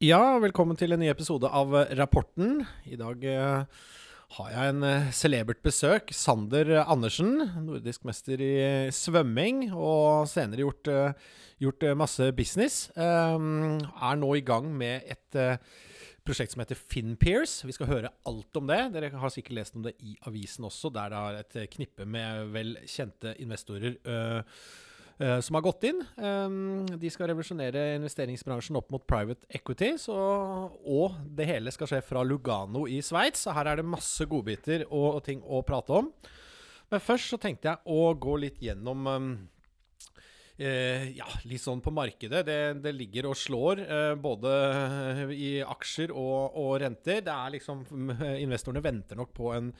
Ja, 0.00 0.38
velkommen 0.40 0.78
til 0.80 0.94
en 0.94 1.02
ny 1.02 1.10
episode 1.12 1.44
av 1.44 1.74
eh, 1.76 1.90
Rapporten. 1.98 2.62
I 2.88 2.96
dag 2.96 3.20
eh, 3.28 3.82
har 4.38 4.46
jeg 4.48 4.72
en 4.72 4.86
eh, 4.88 5.10
celebert 5.12 5.60
besøk. 5.60 6.08
Sander 6.16 6.70
Andersen, 6.86 7.34
nordisk 7.66 8.06
mester 8.08 8.40
i 8.40 8.54
svømming, 8.96 9.66
og 9.76 10.24
senere 10.32 10.64
gjort, 10.64 10.88
gjort 11.60 11.84
masse 12.00 12.30
business. 12.32 12.86
Um, 12.96 13.76
er 13.76 14.16
nå 14.16 14.32
i 14.38 14.46
gang 14.48 14.72
med 14.72 15.04
et 15.04 15.42
prosjekt 16.24 16.56
som 16.56 16.64
heter 16.64 16.80
FinPeers. 16.80 17.58
Vi 17.68 17.76
skal 17.76 17.92
høre 17.92 18.16
alt 18.24 18.56
om 18.56 18.72
det. 18.72 18.80
Dere 18.96 19.12
har 19.20 19.36
sikkert 19.36 19.58
lest 19.60 19.76
om 19.76 19.84
det 19.84 19.98
i 20.00 20.16
avisen 20.24 20.64
også, 20.64 20.94
der 20.96 21.12
det 21.12 21.20
er 21.20 21.42
et 21.44 21.74
knippe 21.76 22.08
med 22.08 22.54
vel 22.56 22.78
kjente 22.88 23.36
investorer. 23.36 24.00
eh, 24.00 24.64
som 25.20 25.56
har 25.58 25.64
gått 25.66 25.84
inn. 25.84 25.98
Um, 26.16 26.86
de 26.96 27.10
skal 27.12 27.28
revolusjonere 27.28 27.98
investeringsbransjen 27.98 28.78
opp 28.80 28.88
mot 28.94 29.04
private 29.04 29.44
equity. 29.52 29.92
Så, 30.00 30.16
og 30.16 31.18
det 31.36 31.48
hele 31.50 31.72
skal 31.74 31.90
skje 31.90 32.00
fra 32.06 32.22
Lugano 32.24 32.86
i 32.88 33.02
Sveits. 33.04 33.44
Så 33.44 33.52
her 33.56 33.68
er 33.68 33.80
det 33.80 33.88
masse 33.88 34.24
godbiter 34.30 34.86
og, 34.88 35.18
og 35.18 35.24
ting 35.26 35.42
å 35.44 35.60
prate 35.66 35.98
om. 36.00 36.08
Men 36.90 37.04
først 37.04 37.30
så 37.30 37.38
tenkte 37.38 37.70
jeg 37.70 37.92
å 37.92 38.14
gå 38.18 38.36
litt 38.42 38.62
gjennom 38.64 39.06
um, 39.06 39.32
eh, 40.60 41.06
ja, 41.16 41.26
litt 41.48 41.62
sånn 41.62 41.80
på 41.82 41.92
markedet. 41.94 42.42
Det, 42.46 42.58
det 42.84 42.92
ligger 42.96 43.30
og 43.30 43.38
slår 43.38 43.82
eh, 43.84 44.12
både 44.20 44.52
i 45.34 45.50
aksjer 45.64 46.12
og, 46.12 46.58
og 46.60 46.74
renter. 46.82 47.22
Det 47.26 47.34
er 47.34 47.54
liksom 47.56 47.84
Investorene 48.44 48.84
venter 48.84 49.18
nok 49.18 49.32
på 49.36 49.52
en 49.56 49.70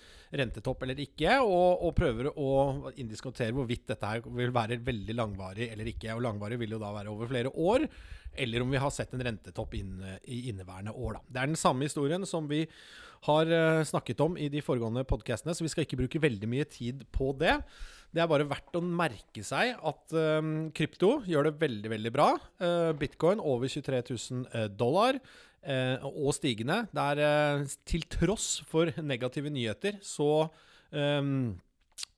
rentetopp 0.40 0.86
eller 0.86 1.02
ikke, 1.04 1.36
og, 1.44 1.84
og 1.86 1.94
prøver 1.98 2.30
å 2.32 2.54
indiskutere 3.00 3.54
hvorvidt 3.56 3.90
dette 3.92 4.14
her 4.14 4.24
vil 4.24 4.54
være 4.54 4.80
veldig 4.86 5.18
langvarig 5.18 5.68
eller 5.70 5.92
ikke. 5.92 6.14
Og 6.16 6.24
langvarig 6.24 6.60
vil 6.62 6.76
jo 6.76 6.82
da 6.82 6.94
være 6.96 7.12
over 7.12 7.30
flere 7.30 7.52
år, 7.52 7.86
eller 8.40 8.64
om 8.64 8.72
vi 8.72 8.80
har 8.80 8.92
sett 8.94 9.14
en 9.14 9.22
rentetopp 9.26 9.76
inn, 9.78 9.94
i 10.24 10.46
inneværende 10.50 10.94
år. 10.96 11.18
Da. 11.18 11.22
Det 11.28 11.40
er 11.42 11.54
den 11.54 11.60
samme 11.60 11.88
historien 11.88 12.26
som 12.28 12.48
vi 12.50 12.64
har 13.26 13.52
eh, 13.52 13.84
snakket 13.84 14.20
om 14.24 14.36
i 14.40 14.48
de 14.52 14.62
foregående 14.64 15.04
podkastene, 15.08 15.54
så 15.54 15.64
vi 15.64 15.72
skal 15.72 15.84
ikke 15.84 15.98
bruke 16.00 16.22
veldig 16.22 16.48
mye 16.48 16.68
tid 16.70 17.04
på 17.12 17.32
det. 17.40 17.58
Det 18.10 18.22
er 18.22 18.30
bare 18.30 18.48
verdt 18.50 18.74
å 18.74 18.82
merke 18.82 19.42
seg 19.46 19.76
at 19.86 20.14
um, 20.16 20.70
krypto 20.74 21.20
gjør 21.30 21.46
det 21.46 21.60
veldig, 21.60 21.92
veldig 21.92 22.12
bra. 22.14 22.32
Uh, 22.58 22.90
Bitcoin 22.98 23.38
over 23.38 23.70
23 23.70 24.02
000 24.10 24.74
dollar. 24.74 25.20
Uh, 25.60 26.00
og 26.08 26.32
stigende. 26.32 26.86
Det 26.88 27.04
er 27.12 27.20
uh, 27.60 27.72
til 27.86 28.06
tross 28.10 28.62
for 28.70 28.90
negative 29.04 29.52
nyheter, 29.52 29.98
så, 30.00 30.48
um, 30.90 31.52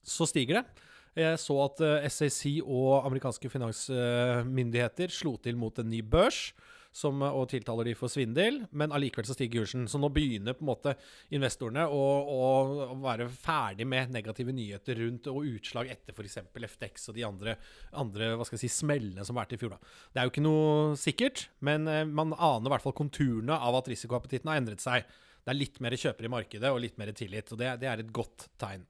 så 0.07 0.29
stiger 0.31 0.61
det. 0.61 0.87
Jeg 1.19 1.41
så 1.43 1.57
at 1.67 1.83
SAC 2.15 2.63
og 2.63 3.03
amerikanske 3.03 3.51
finansmyndigheter 3.53 5.13
slo 5.13 5.35
til 5.43 5.59
mot 5.61 5.77
en 5.83 5.91
ny 5.93 5.99
børs 6.01 6.55
som, 6.93 7.23
og 7.25 7.47
tiltaler 7.51 7.89
de 7.89 7.95
for 7.97 8.13
svindel, 8.13 8.61
men 8.77 8.93
allikevel 8.93 9.27
så 9.27 9.37
stiger 9.37 9.63
kursen. 9.63 9.87
Så 9.89 10.01
nå 10.01 10.11
begynner 10.13 10.57
på 10.57 10.65
en 10.65 10.71
måte 10.71 10.95
investorene 11.33 11.87
å, 11.89 12.03
å 12.29 12.99
være 13.03 13.29
ferdig 13.33 13.87
med 13.89 14.13
negative 14.13 14.55
nyheter 14.55 15.01
rundt 15.01 15.31
og 15.33 15.49
utslag 15.49 15.91
etter 15.95 16.15
f.eks. 16.17 16.39
FTX 16.53 17.11
og 17.11 17.19
de 17.19 17.27
andre, 17.27 17.57
andre 17.99 18.33
hva 18.37 18.47
skal 18.47 18.61
jeg 18.61 18.67
si, 18.67 18.83
smellene 18.85 19.25
som 19.27 19.37
har 19.39 19.47
vært 19.47 19.57
i 19.57 19.63
fjor. 19.63 19.75
Da. 19.75 19.93
Det 20.13 20.23
er 20.23 20.29
jo 20.29 20.35
ikke 20.35 20.47
noe 20.47 20.97
sikkert, 21.01 21.47
men 21.65 21.89
eh, 21.91 22.05
man 22.07 22.37
aner 22.37 22.69
i 22.69 22.77
hvert 22.77 22.87
fall 22.87 22.99
konturene 23.01 23.57
av 23.57 23.81
at 23.81 23.89
risikoappetitten 23.93 24.53
har 24.53 24.61
endret 24.61 24.85
seg. 24.85 25.09
Det 25.43 25.51
er 25.51 25.59
litt 25.59 25.81
mer 25.83 25.97
kjøpere 25.99 26.29
i 26.29 26.37
markedet 26.37 26.71
og 26.71 26.83
litt 26.85 27.01
mer 27.01 27.11
tillit, 27.17 27.51
og 27.51 27.59
det, 27.59 27.75
det 27.83 27.89
er 27.91 28.05
et 28.05 28.13
godt 28.15 28.51
tegn. 28.61 28.85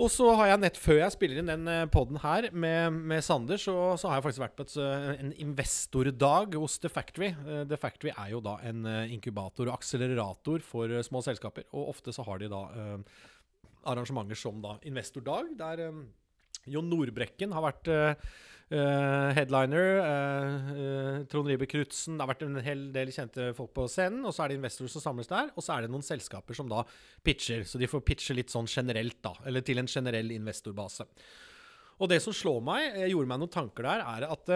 Og 0.00 0.08
så 0.08 0.30
har 0.38 0.48
jeg 0.48 0.60
nett 0.62 0.78
før 0.80 1.02
jeg 1.02 1.12
spiller 1.12 1.40
inn 1.42 1.50
den 1.50 1.90
poden 1.92 2.16
her 2.22 2.46
med, 2.56 2.94
med 3.10 3.24
Sander, 3.24 3.60
så, 3.60 3.74
så, 4.00 4.08
har 4.08 4.18
jeg 4.18 4.24
faktisk 4.24 4.44
vært 4.46 4.56
på 4.56 4.64
et, 4.64 4.76
en 5.26 5.34
investordag 5.44 6.56
hos 6.56 6.78
The 6.80 6.88
Factory. 6.92 7.34
The 7.68 7.78
Factory 7.80 8.14
er 8.14 8.30
jo 8.32 8.40
da 8.44 8.56
en 8.64 8.88
inkubator 9.12 9.68
og 9.68 9.76
akselerator 9.76 10.64
for 10.64 10.94
små 11.04 11.20
selskaper. 11.26 11.68
Og 11.76 11.92
ofte 11.92 12.14
så 12.16 12.24
har 12.24 12.40
de 12.40 12.48
da 12.48 12.62
eh, 12.72 13.20
arrangementer 13.88 14.38
som 14.38 14.60
da 14.62 14.76
investordag, 14.88 15.54
der 15.58 15.84
eh, 15.86 16.00
Jon 16.70 16.88
Nordbrekken 16.90 17.54
har 17.56 17.64
vært 17.64 17.90
eh, 17.90 18.30
Uh, 18.70 19.32
headliner. 19.34 19.96
Uh, 19.98 20.68
uh, 20.70 21.14
Trond 21.26 21.48
Ribe 21.50 21.66
Krutzen 21.66 22.14
Det 22.14 22.22
har 22.22 22.28
vært 22.30 22.44
en 22.46 22.60
hel 22.62 22.84
del 22.94 23.08
kjente 23.10 23.48
folk 23.56 23.72
på 23.74 23.88
scenen. 23.90 24.22
Og 24.22 24.34
så 24.34 24.44
er 24.44 24.52
det 24.52 24.60
investorer 24.60 24.92
som 24.92 25.02
samles 25.02 25.30
der. 25.30 25.50
Og 25.56 25.66
så 25.66 25.74
er 25.74 25.84
det 25.84 25.90
noen 25.90 26.06
selskaper 26.06 26.54
som 26.54 26.70
da 26.70 26.84
pitcher. 27.26 27.64
Så 27.66 27.80
de 27.82 27.88
får 27.90 28.04
pitche 28.06 28.36
litt 28.38 28.54
sånn 28.54 28.70
generelt, 28.70 29.18
da. 29.26 29.34
Eller 29.50 29.66
til 29.66 29.82
en 29.82 29.90
generell 29.90 30.30
investorbase. 30.36 31.08
Og 31.98 32.12
det 32.12 32.20
som 32.22 32.36
slår 32.36 32.62
meg, 32.64 32.86
jeg 33.02 33.12
gjorde 33.12 33.32
meg 33.32 33.42
noen 33.42 33.52
tanker 33.58 33.90
der, 33.90 34.06
er 34.06 34.30
at 34.30 34.54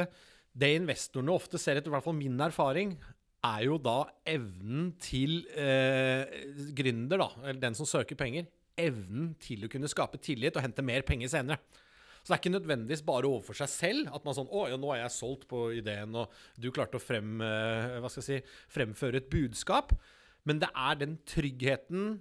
det 0.55 0.71
investorene 0.79 1.35
ofte 1.35 1.59
ser 1.59 1.77
etter, 1.81 1.91
i 1.91 1.97
hvert 1.97 2.07
fall 2.07 2.17
min 2.17 2.39
erfaring, 2.41 2.95
er 3.45 3.67
jo 3.67 3.77
da 3.83 3.99
evnen 4.31 4.95
til 5.03 5.43
gründer, 6.79 7.21
da, 7.21 7.27
eller 7.43 7.61
den 7.61 7.77
som 7.77 7.89
søker 7.91 8.17
penger, 8.17 8.47
evnen 8.81 9.35
til 9.43 9.67
å 9.67 9.71
kunne 9.75 9.91
skape 9.93 10.23
tillit 10.25 10.57
og 10.57 10.65
hente 10.65 10.87
mer 10.87 11.05
penger 11.05 11.35
senere. 11.35 11.61
Så 12.25 12.33
det 12.33 12.37
er 12.39 12.41
ikke 12.41 12.55
nødvendigvis 12.55 13.03
bare 13.05 13.29
overfor 13.29 13.59
seg 13.59 13.69
selv 13.69 14.13
at 14.17 14.25
man 14.25 14.37
sånn 14.37 14.49
Å, 14.49 14.63
ja, 14.73 14.79
nå 14.81 14.95
er 14.95 15.03
jeg 15.03 15.13
solgt 15.13 15.45
på 15.51 15.67
ideen, 15.77 16.15
og 16.17 16.33
du 16.57 16.71
klarte 16.73 16.97
å 16.97 17.03
frem, 17.03 17.43
jeg 17.45 18.25
si, 18.25 18.39
fremføre 18.73 19.21
et 19.21 19.29
budskap. 19.29 19.93
Men 20.49 20.63
det 20.63 20.71
er 20.73 20.97
den 21.03 21.19
tryggheten, 21.29 22.17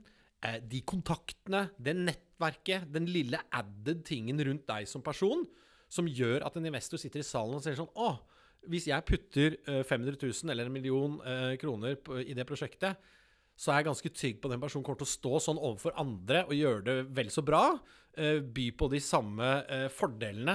de 0.68 0.82
kontaktene, 0.84 1.70
det 1.80 1.96
nettverket, 1.96 2.90
den 2.92 3.08
lille 3.08 3.40
added 3.56 4.04
tingen 4.04 4.44
rundt 4.44 4.68
deg 4.68 4.92
som 4.92 5.04
person, 5.06 5.46
som 5.88 6.10
gjør 6.10 6.44
at 6.44 6.60
en 6.60 6.68
investor 6.68 7.00
sitter 7.00 7.24
i 7.24 7.28
salen 7.28 7.56
og 7.56 7.64
sier 7.64 7.80
sånn 7.80 7.92
Å, 7.96 8.12
hvis 8.68 8.90
jeg 8.92 9.08
putter 9.08 9.56
500 9.88 10.20
000 10.20 10.52
eller 10.52 10.68
en 10.68 10.76
million 10.76 11.16
kroner 11.64 11.96
i 12.24 12.36
det 12.36 12.48
prosjektet, 12.48 13.00
så 13.56 13.72
er 13.72 13.82
jeg 13.82 13.90
ganske 13.90 14.12
trygg 14.14 14.40
på 14.42 14.50
at 14.50 14.56
den 14.56 14.64
personen 14.64 14.86
kommer 14.86 15.02
til 15.04 15.10
å 15.10 15.14
stå 15.14 15.42
sånn 15.46 15.60
overfor 15.62 15.94
andre 16.02 16.46
og 16.48 16.56
gjøre 16.58 16.86
det 16.88 16.96
vel 17.14 17.30
så 17.34 17.44
bra. 17.46 17.66
by 18.14 18.66
på 18.78 18.88
de 18.94 19.00
samme 19.02 19.46
fordelene 19.90 20.54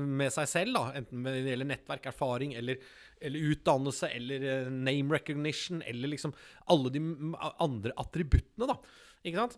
med 0.00 0.32
seg 0.32 0.46
selv, 0.48 0.78
da, 0.78 0.84
enten 0.96 1.26
det 1.28 1.42
gjelder 1.44 1.68
nettverk, 1.68 2.06
erfaring 2.08 2.54
eller, 2.56 2.78
eller 3.20 3.50
utdannelse 3.52 4.08
eller 4.16 4.70
name 4.70 5.12
recognition 5.12 5.82
eller 5.84 6.08
liksom 6.14 6.32
alle 6.72 6.92
de 6.94 7.02
andre 7.60 7.92
attributtene, 8.00 8.68
da. 8.68 8.78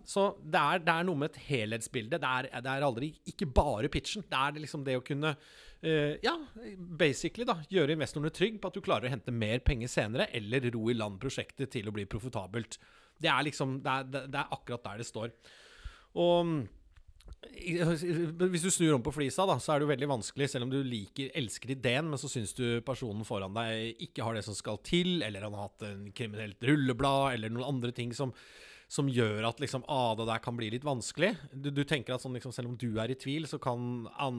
Så 0.09 0.23
det 0.41 0.59
er, 0.59 0.81
det 0.81 0.93
er 0.95 1.05
noe 1.05 1.19
med 1.19 1.31
et 1.31 1.43
helhetsbilde. 1.49 2.19
Det 2.19 2.29
er, 2.29 2.49
det 2.63 2.71
er, 2.73 2.85
aldri 2.87 3.11
ikke 3.29 3.51
bare 3.53 3.91
pitchen. 3.93 4.25
Det 4.25 4.39
er 4.39 4.63
liksom 4.63 4.85
det 4.87 4.97
å 4.97 5.05
kunne 5.05 5.35
uh, 5.85 6.15
Ja, 6.25 6.35
basically, 6.77 7.47
da. 7.49 7.59
Gjøre 7.73 7.97
investorene 7.97 8.33
trygg 8.35 8.59
på 8.63 8.71
at 8.71 8.79
du 8.79 8.85
klarer 8.85 9.09
å 9.09 9.13
hente 9.13 9.35
mer 9.35 9.63
penger 9.67 9.93
senere, 9.93 10.31
eller 10.35 10.71
ro 10.75 10.89
i 10.91 10.97
land 10.97 11.21
prosjektet 11.23 11.73
til 11.77 11.91
å 11.91 11.95
bli 11.95 12.07
profitabelt. 12.11 12.81
Det 13.19 13.31
er 13.31 13.47
liksom 13.47 13.81
Det 13.83 13.95
er, 13.95 14.29
det 14.31 14.43
er 14.43 14.53
akkurat 14.55 14.85
der 14.91 15.01
det 15.03 15.09
står. 15.09 15.33
Og 16.19 16.69
hvis 17.49 18.65
du 18.65 18.71
snur 18.73 18.97
om 18.97 19.03
på 19.05 19.13
flisa, 19.15 19.45
da, 19.47 19.59
så 19.63 19.73
er 19.73 19.81
det 19.81 19.87
jo 19.87 19.93
veldig 19.93 20.09
vanskelig, 20.11 20.49
selv 20.51 20.67
om 20.67 20.73
du 20.73 20.79
liker, 20.83 21.31
elsker 21.39 21.73
ideen, 21.75 22.09
men 22.11 22.21
så 22.21 22.31
syns 22.31 22.55
du 22.57 22.81
personen 22.87 23.27
foran 23.27 23.55
deg 23.57 24.03
ikke 24.09 24.25
har 24.27 24.35
det 24.35 24.45
som 24.47 24.57
skal 24.59 24.81
til, 24.87 25.21
eller 25.23 25.47
han 25.47 25.55
har 25.55 25.69
hatt 25.69 25.87
en 25.87 26.09
kriminelt 26.17 26.65
rulleblad, 26.67 27.37
eller 27.37 27.53
noen 27.55 27.77
andre 27.77 27.95
ting 27.95 28.15
som, 28.17 28.35
som 28.89 29.09
gjør 29.13 29.45
at 29.45 29.59
liksom, 29.61 29.83
ah, 29.93 30.15
det 30.17 30.25
der 30.31 30.41
kan 30.41 30.57
bli 30.57 30.71
litt 30.73 30.87
vanskelig. 30.87 31.35
Du, 31.53 31.69
du 31.75 31.83
tenker 31.85 32.15
at 32.15 32.25
sånn, 32.25 32.33
liksom, 32.39 32.55
selv 32.57 32.71
om 32.71 32.77
du 32.81 32.97
er 32.97 33.13
i 33.13 33.19
tvil, 33.21 33.45
så 33.51 33.61
kan 33.61 34.07
an, 34.17 34.39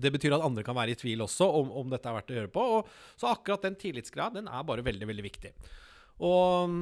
det 0.00 0.14
betyr 0.14 0.38
at 0.38 0.44
andre 0.46 0.64
kan 0.64 0.78
være 0.78 0.94
i 0.94 0.98
tvil 0.98 1.24
også 1.26 1.48
om, 1.60 1.72
om 1.82 1.92
dette 1.92 2.08
er 2.08 2.16
verdt 2.16 2.32
å 2.32 2.38
gjøre 2.38 2.52
på. 2.54 2.64
Og, 2.78 2.92
så 3.20 3.28
akkurat 3.34 3.68
den 3.68 3.76
tillitsgrad, 3.80 4.38
den 4.40 4.48
er 4.48 4.64
bare 4.68 4.84
veldig, 4.86 5.10
veldig 5.12 5.26
viktig. 5.28 5.52
Og 6.24 6.78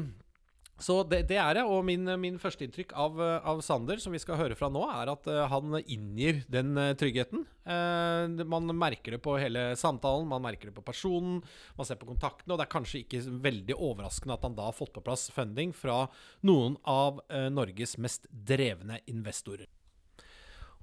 så 0.80 1.02
det, 1.04 1.24
det, 1.28 1.36
er 1.36 1.58
det. 1.58 1.64
Og 1.68 1.82
min, 1.84 2.08
min 2.20 2.38
førsteinntrykk 2.40 2.94
av, 2.96 3.18
av 3.20 3.60
Sander, 3.64 4.00
som 4.00 4.14
vi 4.16 4.20
skal 4.22 4.38
høre 4.40 4.56
fra 4.56 4.70
nå, 4.72 4.80
er 4.88 5.12
at 5.12 5.26
uh, 5.28 5.42
han 5.52 5.76
inngir 5.82 6.40
den 6.52 6.72
uh, 6.78 6.92
tryggheten. 6.98 7.44
Eh, 7.70 8.44
man 8.48 8.72
merker 8.74 9.14
det 9.14 9.20
på 9.22 9.36
hele 9.38 9.74
samtalen, 9.78 10.28
man 10.30 10.42
merker 10.42 10.70
det 10.70 10.74
på 10.74 10.84
personen, 10.84 11.42
man 11.76 11.86
ser 11.86 12.00
på 12.00 12.08
kontaktene, 12.08 12.54
og 12.54 12.58
det 12.58 12.64
er 12.64 12.72
kanskje 12.72 13.02
ikke 13.02 13.20
veldig 13.44 13.76
overraskende 13.76 14.34
at 14.34 14.46
han 14.48 14.56
da 14.56 14.70
har 14.70 14.74
fått 14.74 14.94
på 14.96 15.02
plass 15.04 15.28
funding 15.34 15.74
fra 15.76 16.06
noen 16.48 16.78
av 16.88 17.20
Norges 17.52 17.94
mest 18.00 18.26
drevne 18.32 18.98
investorer. 19.12 19.68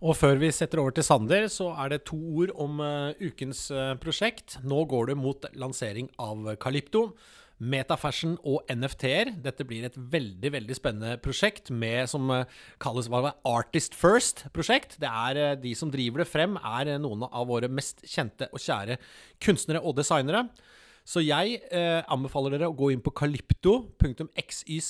Og 0.06 0.14
før 0.16 0.38
vi 0.40 0.54
setter 0.54 0.80
over 0.80 0.94
til 0.96 1.08
Sander, 1.08 1.50
så 1.52 1.72
er 1.82 1.92
det 1.92 2.06
to 2.08 2.20
ord 2.38 2.54
om 2.56 2.80
ukens 3.20 3.66
prosjekt. 4.00 4.60
Nå 4.64 4.86
går 4.88 5.12
det 5.12 5.18
mot 5.20 5.50
lansering 5.58 6.12
av 6.22 6.54
Calypto. 6.62 7.10
Metafashion 7.58 8.38
og 8.46 8.68
NFT-er. 8.70 9.34
Dette 9.42 9.66
blir 9.68 9.88
et 9.88 9.98
veldig 9.98 10.52
veldig 10.54 10.78
spennende 10.78 11.18
prosjekt 11.24 11.72
med, 11.74 12.06
som 12.12 12.30
kalles 12.84 13.10
hva 13.10 13.34
Artist 13.50 13.98
First-prosjekt. 13.98 15.00
Det 15.02 15.10
er 15.10 15.56
De 15.62 15.74
som 15.76 15.92
driver 15.94 16.24
det 16.24 16.30
frem, 16.30 16.58
er 16.62 16.98
noen 17.02 17.26
av 17.28 17.48
våre 17.50 17.70
mest 17.70 18.06
kjente 18.06 18.50
og 18.52 18.62
kjære 18.62 19.00
kunstnere 19.44 19.82
og 19.82 19.98
designere. 19.98 20.48
Så 21.08 21.22
jeg 21.24 21.62
eh, 21.72 22.02
anbefaler 22.12 22.58
dere 22.58 22.68
å 22.68 22.76
gå 22.76 22.90
inn 22.92 23.00
på 23.04 23.14
calypto.xyz. 23.16 24.90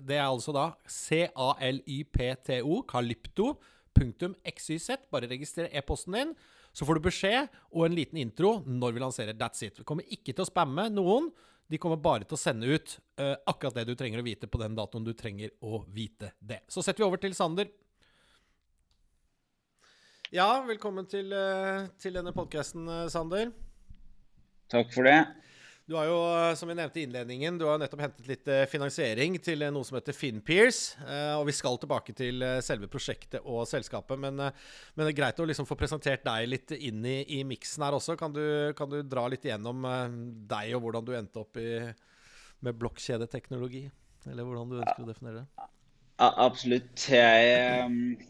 Det 0.00 0.16
er 0.16 0.24
altså 0.24 0.54
da 0.56 0.70
C-a-l-y-p-t-o. 0.88 2.78
Calypto.xyz. 2.88 4.86
Bare 5.12 5.28
registrer 5.28 5.68
e-posten 5.76 6.16
din. 6.16 6.32
Så 6.72 6.88
får 6.88 6.94
du 6.96 7.02
beskjed 7.10 7.52
og 7.74 7.84
en 7.84 7.96
liten 7.98 8.18
intro 8.22 8.62
når 8.64 8.96
vi 8.96 9.02
lanserer 9.04 9.36
That's 9.36 9.60
It. 9.66 9.82
Vi 9.82 9.84
kommer 9.88 10.08
ikke 10.08 10.32
til 10.32 10.44
å 10.46 10.48
spamme 10.48 10.88
noen. 10.94 11.28
De 11.68 11.78
kommer 11.80 12.00
bare 12.00 12.24
til 12.24 12.36
å 12.36 12.40
sende 12.40 12.68
ut 12.68 12.94
uh, 13.20 13.34
akkurat 13.50 13.76
det 13.76 13.84
du 13.90 13.94
trenger 13.98 14.22
å 14.22 14.24
vite 14.24 14.48
på 14.48 14.60
den 14.60 14.76
datoen 14.76 15.04
du 15.04 15.12
trenger 15.16 15.52
å 15.60 15.82
vite 15.92 16.32
det. 16.40 16.62
Så 16.72 16.80
setter 16.84 17.04
vi 17.04 17.08
over 17.08 17.20
til 17.20 17.36
Sander. 17.36 17.68
Ja, 20.32 20.48
velkommen 20.64 21.08
til, 21.08 21.28
uh, 21.32 21.90
til 22.00 22.16
denne 22.16 22.32
podkasten, 22.36 22.88
Sander. 23.12 23.52
Takk 24.72 24.90
for 24.96 25.08
det. 25.08 25.20
Du 25.88 25.94
har 25.96 26.04
jo, 26.04 26.16
eh, 26.36 26.54
som 26.54 26.68
vi 26.68 26.74
nevnte 26.76 27.00
i 27.00 27.02
innledningen, 27.06 27.58
du 27.58 27.64
har 27.64 27.78
nettopp 27.80 28.02
hentet 28.04 28.26
litt 28.28 28.48
eh, 28.52 28.66
finansiering 28.68 29.38
til 29.40 29.64
eh, 29.64 29.70
noe 29.72 29.86
som 29.88 29.96
heter 29.96 30.12
FinnPears. 30.12 30.80
Og 31.38 31.46
vi 31.48 31.54
skal 31.56 31.78
tilbake 31.80 32.12
til 32.16 32.44
selve 32.60 32.90
prosjektet 32.92 33.40
og 33.40 33.62
selskapet, 33.70 34.20
men, 34.20 34.36
men 34.36 35.00
det 35.00 35.14
er 35.14 35.16
greit 35.16 35.40
å 35.40 35.46
liksom 35.48 35.64
få 35.68 35.78
presentert 35.80 36.26
deg 36.26 36.50
litt 36.50 36.74
inn 36.76 37.00
i, 37.08 37.22
i 37.38 37.40
miksen 37.48 37.86
her 37.86 37.96
også. 37.96 38.18
Kan 38.20 38.36
du, 38.36 38.44
kan 38.76 38.92
du, 38.92 39.00
dra 39.00 39.24
litt 39.32 39.48
igjennom 39.48 39.88
deg 40.50 40.76
og 40.76 40.84
hvordan 40.84 41.08
du 41.08 41.14
endte 41.16 41.40
opp 41.40 41.56
i, 41.56 41.70
med 42.68 42.80
blokkjedeteknologi? 42.84 43.86
Eller 44.28 44.44
hvordan 44.44 44.68
du 44.74 44.82
ønsker 44.82 45.06
å 45.06 45.08
definere 45.08 45.40
det? 45.46 45.68
Absolutt. 46.28 47.08
Jeg 47.08 48.28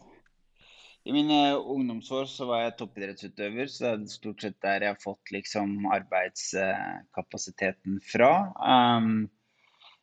i 1.07 1.13
mine 1.15 1.55
ungdomsår 1.55 2.25
så 2.27 2.45
var 2.49 2.65
jeg 2.65 2.77
toppidrettsutøver, 2.79 3.69
så 3.71 3.85
det 3.85 3.91
er 3.93 4.07
stort 4.11 4.43
sett 4.43 4.57
der 4.65 4.83
jeg 4.83 4.93
har 4.93 5.03
fått 5.03 5.31
liksom 5.33 5.87
arbeidskapasiteten 5.95 8.01
fra. 8.03 8.31
Um, 8.59 9.29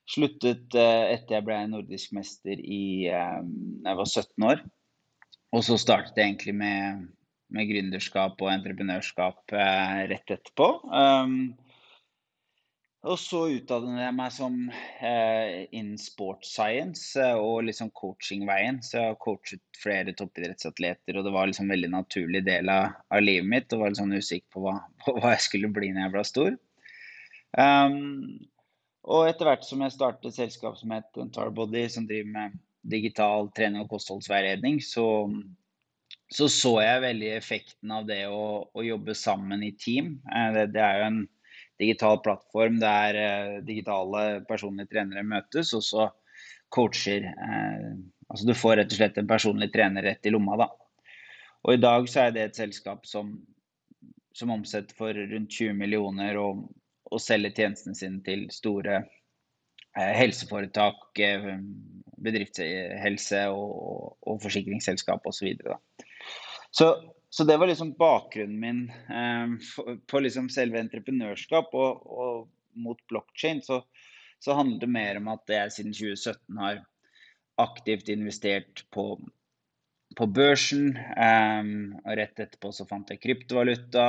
sluttet 0.09 0.73
uh, 0.79 1.05
etter 1.13 1.37
jeg 1.37 1.47
ble 1.47 1.59
nordisk 1.69 2.15
mester 2.17 2.63
i 2.63 3.11
um, 3.13 3.53
jeg 3.85 4.01
var 4.01 4.09
17 4.09 4.49
år. 4.49 4.65
Og 5.55 5.61
så 5.67 5.77
startet 5.81 6.17
jeg 6.17 6.31
egentlig 6.31 6.57
med, 6.59 7.05
med 7.53 7.69
gründerskap 7.69 8.41
og 8.41 8.53
entreprenørskap 8.55 9.41
uh, 9.53 9.99
rett 10.09 10.35
etterpå. 10.39 10.69
Um, 10.89 11.37
og 13.07 13.19
så 13.21 13.41
utdannet 13.55 14.01
jeg 14.03 14.15
meg 14.17 14.33
som 14.35 14.57
eh, 14.69 15.67
innen 15.71 15.99
sports 16.01 16.51
science 16.57 17.15
eh, 17.21 17.39
og 17.39 17.69
liksom 17.69 17.93
coachingveien. 17.95 18.81
Så 18.83 18.99
jeg 18.99 19.13
har 19.13 19.19
coachet 19.23 19.63
flere 19.79 20.15
toppidrettsatleter, 20.19 21.15
og 21.15 21.27
det 21.27 21.33
var 21.35 21.51
liksom 21.51 21.69
en 21.69 21.75
veldig 21.77 21.93
naturlig 21.95 22.43
del 22.49 22.71
av, 22.73 22.97
av 23.15 23.23
livet 23.23 23.49
mitt. 23.53 23.71
Og 23.71 23.85
var 23.85 23.95
litt 23.95 24.01
sånn 24.01 24.17
usikker 24.17 24.49
på 24.57 24.65
hva, 24.65 24.75
på 25.05 25.15
hva, 25.21 25.37
jeg 25.37 25.45
skulle 25.47 25.71
bli 25.77 25.93
når 25.93 26.09
jeg 26.09 26.15
ble 26.17 26.25
stor. 26.33 26.57
Um, 27.57 28.01
og 29.07 29.29
etter 29.29 29.49
hvert 29.49 29.69
som 29.69 29.85
jeg 29.85 29.95
startet 29.95 30.33
et 30.33 30.41
selskap 30.41 30.75
som 30.81 30.97
het 30.97 31.23
Entarbody, 31.23 31.87
som 31.93 32.09
driver 32.09 32.33
med 32.33 32.59
digital 32.91 33.53
trening 33.55 33.85
og 33.85 33.93
kostholdsveiledning, 33.95 34.81
så, 34.83 35.07
så 36.33 36.51
så 36.51 36.75
jeg 36.83 37.07
veldig 37.07 37.31
effekten 37.37 37.95
av 37.95 38.11
det 38.11 38.25
å, 38.27 38.67
å 38.67 38.87
jobbe 38.87 39.15
sammen 39.15 39.63
i 39.63 39.73
team. 39.79 40.17
Eh, 40.27 40.51
det, 40.59 40.69
det 40.75 40.83
er 40.83 41.01
jo 41.05 41.09
en 41.13 41.25
digital 41.81 42.21
plattform 42.25 42.79
der 42.81 43.19
eh, 43.21 43.57
digitale 43.67 44.43
personlige 44.49 44.95
trenere 44.95 45.25
møtes, 45.27 45.73
og 45.77 45.85
så 45.85 46.09
coacher. 46.73 47.29
Eh, 47.31 47.91
altså 48.29 48.49
du 48.49 48.55
får 48.57 48.81
rett 48.81 48.95
og 48.95 49.01
slett 49.01 49.21
en 49.21 49.31
personlig 49.31 49.71
trener 49.75 50.07
rett 50.11 50.27
i 50.27 50.33
lomma, 50.35 50.59
da. 50.65 50.71
Og 51.67 51.75
i 51.75 51.83
dag 51.83 52.09
så 52.11 52.27
er 52.27 52.35
det 52.35 52.47
et 52.47 52.59
selskap 52.59 53.07
som, 53.09 53.35
som 54.37 54.53
omsetter 54.55 54.97
for 54.99 55.17
rundt 55.17 55.51
20 55.51 55.75
millioner 55.79 56.39
og, 56.39 56.67
og 57.11 57.23
selger 57.23 57.55
tjenestene 57.57 57.99
sine 57.99 58.23
til 58.27 58.47
store 58.55 59.01
eh, 59.01 60.13
helseforetak, 60.21 61.09
eh, 61.19 61.51
bedriftshelse 62.27 63.43
og, 63.53 64.17
og 64.23 64.41
forsikringsselskap 64.45 65.27
osv. 65.27 65.37
Så, 65.37 65.49
videre, 65.51 65.81
så 66.71 66.93
så 67.37 67.45
det 67.45 67.57
var 67.61 67.69
liksom 67.69 67.93
bakgrunnen 67.93 68.61
min 68.61 68.79
eh, 68.91 69.97
på 70.09 70.21
liksom 70.25 70.47
selve 70.49 70.81
entreprenørskap. 70.81 71.75
Og, 71.77 72.07
og 72.09 72.79
mot 72.81 73.03
blokkjede 73.13 73.61
så, 73.67 73.83
så, 74.41 74.55
handler 74.57 74.81
det 74.81 74.89
mer 74.95 75.19
om 75.21 75.29
at 75.35 75.53
jeg 75.53 75.75
siden 75.75 75.93
2017 75.93 76.63
har 76.63 76.81
aktivt 77.61 78.09
investert 78.09 78.87
på, 78.89 79.05
på 80.17 80.29
børsen. 80.39 80.97
Eh, 80.97 81.69
og 82.07 82.17
rett 82.23 82.41
etterpå 82.47 82.73
så 82.73 82.89
fant 82.89 83.13
jeg 83.13 83.21
kryptovaluta, 83.21 84.07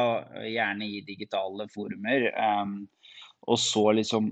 gjerne 0.47 0.87
i 0.87 1.03
digitale 1.11 1.67
forumer. 1.75 2.29
Eh, 2.31 3.11
og 3.43 3.59
så 3.59 3.89
liksom 3.99 4.31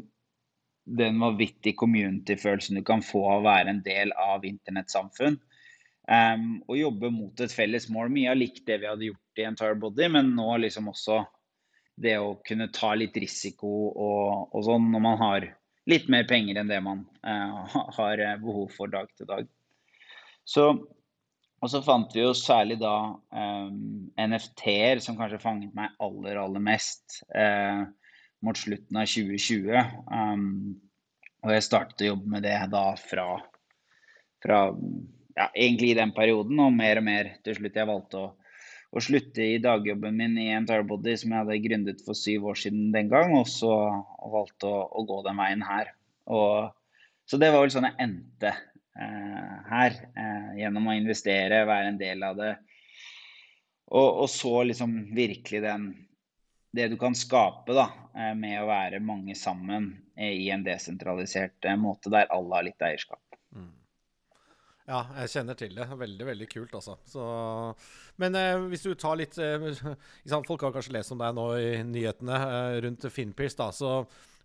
den 1.03 1.19
vanvittige 1.19 1.75
community-følelsen 1.83 2.79
du 2.79 2.87
kan 2.87 3.03
få 3.03 3.27
av 3.27 3.43
å 3.43 3.47
være 3.49 3.75
en 3.75 3.83
del 3.83 4.15
av 4.23 4.47
internettsamfunn. 4.47 5.35
Um, 6.05 6.59
og 6.69 6.77
jobbe 6.77 7.09
mot 7.09 7.41
et 7.41 7.53
felles 7.53 7.87
mål. 7.89 8.11
Mye 8.13 8.29
av 8.33 8.37
likt 8.37 8.65
det 8.67 8.77
vi 8.83 8.89
hadde 8.89 9.07
gjort 9.07 9.41
i 9.41 9.47
Entire 9.47 9.77
Body, 9.81 10.09
men 10.13 10.35
nå 10.37 10.49
liksom 10.61 10.91
også 10.91 11.23
det 12.01 12.17
å 12.19 12.35
kunne 12.45 12.67
ta 12.75 12.91
litt 12.97 13.15
risiko 13.17 13.69
og, 13.89 14.51
og 14.51 14.65
sånn 14.67 14.89
når 14.91 15.03
man 15.05 15.21
har 15.21 15.47
litt 15.89 16.09
mer 16.11 16.25
penger 16.27 16.59
enn 16.59 16.69
det 16.71 16.81
man 16.83 17.05
uh, 17.25 17.77
har 17.97 18.21
eh, 18.21 18.37
behov 18.41 18.73
for 18.75 18.91
dag 18.91 19.09
til 19.17 19.29
dag. 19.29 19.49
Så, 20.45 20.67
og 21.61 21.71
så 21.71 21.81
fant 21.85 22.13
vi 22.13 22.21
jo 22.21 22.33
særlig 22.37 22.77
da 22.81 22.95
um, 23.33 24.09
NFT-er 24.19 25.01
som 25.01 25.17
kanskje 25.17 25.41
fanget 25.41 25.73
meg 25.77 25.93
aller, 26.03 26.37
aller 26.41 26.61
mest 26.61 27.21
uh, 27.33 27.85
mot 28.45 28.57
slutten 28.59 29.01
av 29.01 29.09
2020. 29.09 29.73
Um, 30.11 30.75
og 31.45 31.53
jeg 31.53 31.65
startet 31.65 32.05
å 32.05 32.11
jobbe 32.11 32.33
med 32.35 32.45
det 32.45 32.57
da 32.73 32.87
fra, 32.97 33.29
fra 34.41 34.59
ja, 35.35 35.49
egentlig 35.51 35.91
i 35.91 35.99
den 35.99 36.13
perioden, 36.15 36.59
og 36.63 36.73
mer 36.75 37.01
og 37.01 37.07
mer 37.07 37.31
til 37.45 37.57
slutt 37.57 37.79
jeg 37.79 37.89
valgte 37.89 38.21
å, 38.21 38.29
å 38.95 39.03
slutte 39.03 39.43
i 39.43 39.59
dagjobben 39.63 40.15
min 40.15 40.37
i 40.39 40.51
Entire 40.55 40.85
som 41.19 41.33
jeg 41.33 41.41
hadde 41.41 41.59
gründet 41.65 42.05
for 42.05 42.17
syv 42.17 42.51
år 42.51 42.61
siden 42.61 42.93
den 42.95 43.11
gang, 43.11 43.35
og 43.37 43.49
så 43.51 43.73
valgte 44.21 44.71
å, 44.71 44.85
å, 44.91 45.03
gå 45.07 45.21
den 45.27 45.41
veien 45.41 45.65
her. 45.65 45.91
Og, 46.31 46.71
så 47.27 47.41
det 47.41 47.51
var 47.51 47.65
vel 47.65 47.73
sånn 47.73 47.89
jeg 47.89 47.99
endte 48.05 48.53
eh, 48.53 49.57
her, 49.71 49.99
eh, 50.15 50.49
gjennom 50.61 50.87
å 50.87 50.97
investere, 50.97 51.65
være 51.67 51.91
en 51.91 52.01
del 52.01 52.23
av 52.25 52.39
det. 52.39 52.55
Og, 53.91 54.23
og 54.25 54.29
så 54.31 54.63
liksom 54.65 54.97
virkelig 55.13 55.61
den 55.65 55.89
det 56.75 56.87
du 56.91 56.97
kan 56.99 57.15
skape 57.15 57.73
da, 57.75 57.85
eh, 58.15 58.33
med 58.35 58.59
å 58.59 58.67
være 58.67 58.99
mange 59.03 59.35
sammen 59.39 59.93
i 60.19 60.49
en 60.51 60.63
desentralisert 60.65 61.65
eh, 61.65 61.77
måte 61.79 62.11
der 62.11 62.27
alle 62.33 62.57
har 62.57 62.67
litt 62.67 62.83
eierskap. 62.83 63.21
Mm. 63.55 63.71
Ja, 64.85 64.99
jeg 65.23 65.31
kjenner 65.33 65.57
til 65.57 65.73
det. 65.73 65.87
Veldig 65.97 66.25
veldig 66.27 66.47
kult, 66.51 66.75
altså. 66.77 66.97
Så, 67.09 67.23
men 68.21 68.37
eh, 68.37 68.67
hvis 68.69 68.85
du 68.85 68.91
tar 68.93 69.17
litt 69.17 69.37
eh, 69.41 69.71
Folk 70.49 70.61
har 70.67 70.75
kanskje 70.75 70.93
lest 70.93 71.13
om 71.15 71.21
deg 71.21 71.33
nå 71.33 71.47
i 71.57 71.71
nyhetene 71.89 72.41
eh, 72.43 72.81
rundt 72.85 73.07
Finpears. 73.09 73.57
da, 73.57 73.71
så 73.73 73.95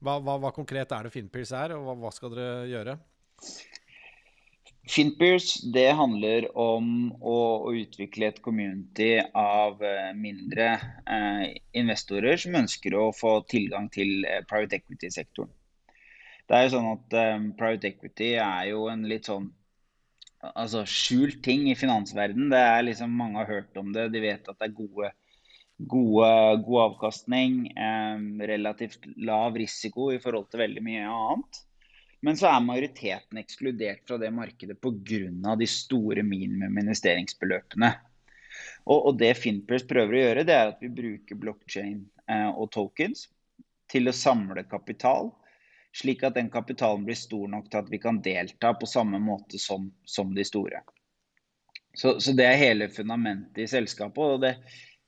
hva, 0.00 0.16
hva, 0.16 0.38
hva, 0.40 0.52
konkret 0.56 0.94
er 0.96 1.06
det 1.06 1.12
Finpears 1.12 1.52
er, 1.52 1.76
og 1.76 1.84
hva, 1.84 1.98
hva 2.06 2.14
skal 2.16 2.32
dere 2.32 2.70
gjøre? 2.70 2.96
Finpears 4.90 5.60
det 5.74 5.90
handler 5.94 6.48
om 6.58 7.12
å, 7.20 7.36
å, 7.68 7.72
utvikle 7.76 8.30
et 8.30 8.40
community 8.42 9.12
av 9.36 9.82
eh, 9.84 10.10
mindre 10.16 10.72
eh, 11.04 11.44
investorer 11.78 12.40
som 12.40 12.56
ønsker 12.58 12.96
å 12.96 13.10
få 13.14 13.36
tilgang 13.50 13.90
til 13.92 14.24
eh, 14.24 14.40
private 14.48 14.80
equity-sektoren. 14.80 15.52
Det 16.48 16.56
er 16.56 16.64
jo 16.66 16.72
sånn 16.72 16.88
at 16.90 17.14
Private 17.60 17.92
equity 17.92 18.32
er 18.42 18.72
jo 18.72 18.88
en 18.90 19.04
litt 19.06 19.28
sånn 19.28 19.44
altså, 20.40 20.84
skjult 20.88 21.40
ting 21.44 21.68
i 21.70 21.76
finansverden. 21.78 22.50
Det 22.52 22.60
er 22.60 22.84
liksom, 22.86 23.16
Mange 23.16 23.42
har 23.42 23.50
hørt 23.50 23.80
om 23.80 23.92
det. 23.94 24.10
De 24.14 24.22
vet 24.22 24.48
at 24.48 24.58
det 24.58 24.68
er 24.68 24.76
gode, 24.76 25.10
gode, 25.78 26.30
god 26.66 26.84
avkastning, 26.88 27.64
eh, 27.76 28.28
relativt 28.52 29.08
lav 29.16 29.58
risiko 29.58 30.10
i 30.14 30.20
forhold 30.22 30.50
til 30.50 30.64
veldig 30.64 30.84
mye 30.86 31.08
annet. 31.08 31.64
Men 32.20 32.36
så 32.36 32.50
er 32.50 32.60
majoriteten 32.64 33.40
ekskludert 33.40 34.04
fra 34.08 34.18
det 34.20 34.28
markedet 34.34 34.76
pga. 34.80 35.56
de 35.56 35.66
store 35.66 36.22
minimum 36.22 36.78
investeringsbeløpene. 36.82 37.94
Og, 38.84 39.06
og 39.06 39.18
det 39.18 39.36
Finpers 39.38 39.86
prøver 39.88 40.16
å 40.16 40.22
gjøre, 40.24 40.44
det 40.44 40.56
er 40.56 40.72
at 40.72 40.80
vi 40.82 40.90
bruker 40.92 41.38
blokkjede 41.38 42.02
eh, 42.28 42.50
og 42.50 42.70
tokens 42.72 43.28
til 43.90 44.08
å 44.08 44.14
samle 44.14 44.64
kapital 44.68 45.30
slik 45.96 46.22
at 46.22 46.36
den 46.38 46.50
kapitalen 46.50 47.04
blir 47.04 47.18
stor 47.18 47.48
nok 47.50 47.70
til 47.70 47.82
at 47.82 47.90
vi 47.90 47.98
kan 47.98 48.20
delta 48.22 48.74
på 48.78 48.86
samme 48.86 49.18
måte 49.22 49.58
som, 49.58 49.90
som 50.04 50.34
de 50.34 50.44
store. 50.46 50.82
Så, 51.94 52.20
så, 52.20 52.32
det 52.32 52.46
er 52.46 52.60
hele 52.60 52.88
fundamentet 52.88 53.64
i 53.64 53.70
selskapet. 53.70 54.22
og 54.22 54.40
det, 54.44 54.54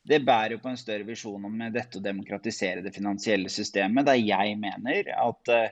det 0.03 0.25
bærer 0.27 0.59
på 0.59 0.71
en 0.71 0.79
større 0.79 1.07
visjon 1.07 1.45
om 1.47 1.61
dette 1.73 2.01
å 2.01 2.05
demokratisere 2.05 2.83
det 2.83 2.95
finansielle 2.95 3.51
systemet, 3.53 4.07
der 4.09 4.19
jeg 4.19 4.57
mener 4.59 5.13
at, 5.15 5.53
eh, 5.55 5.69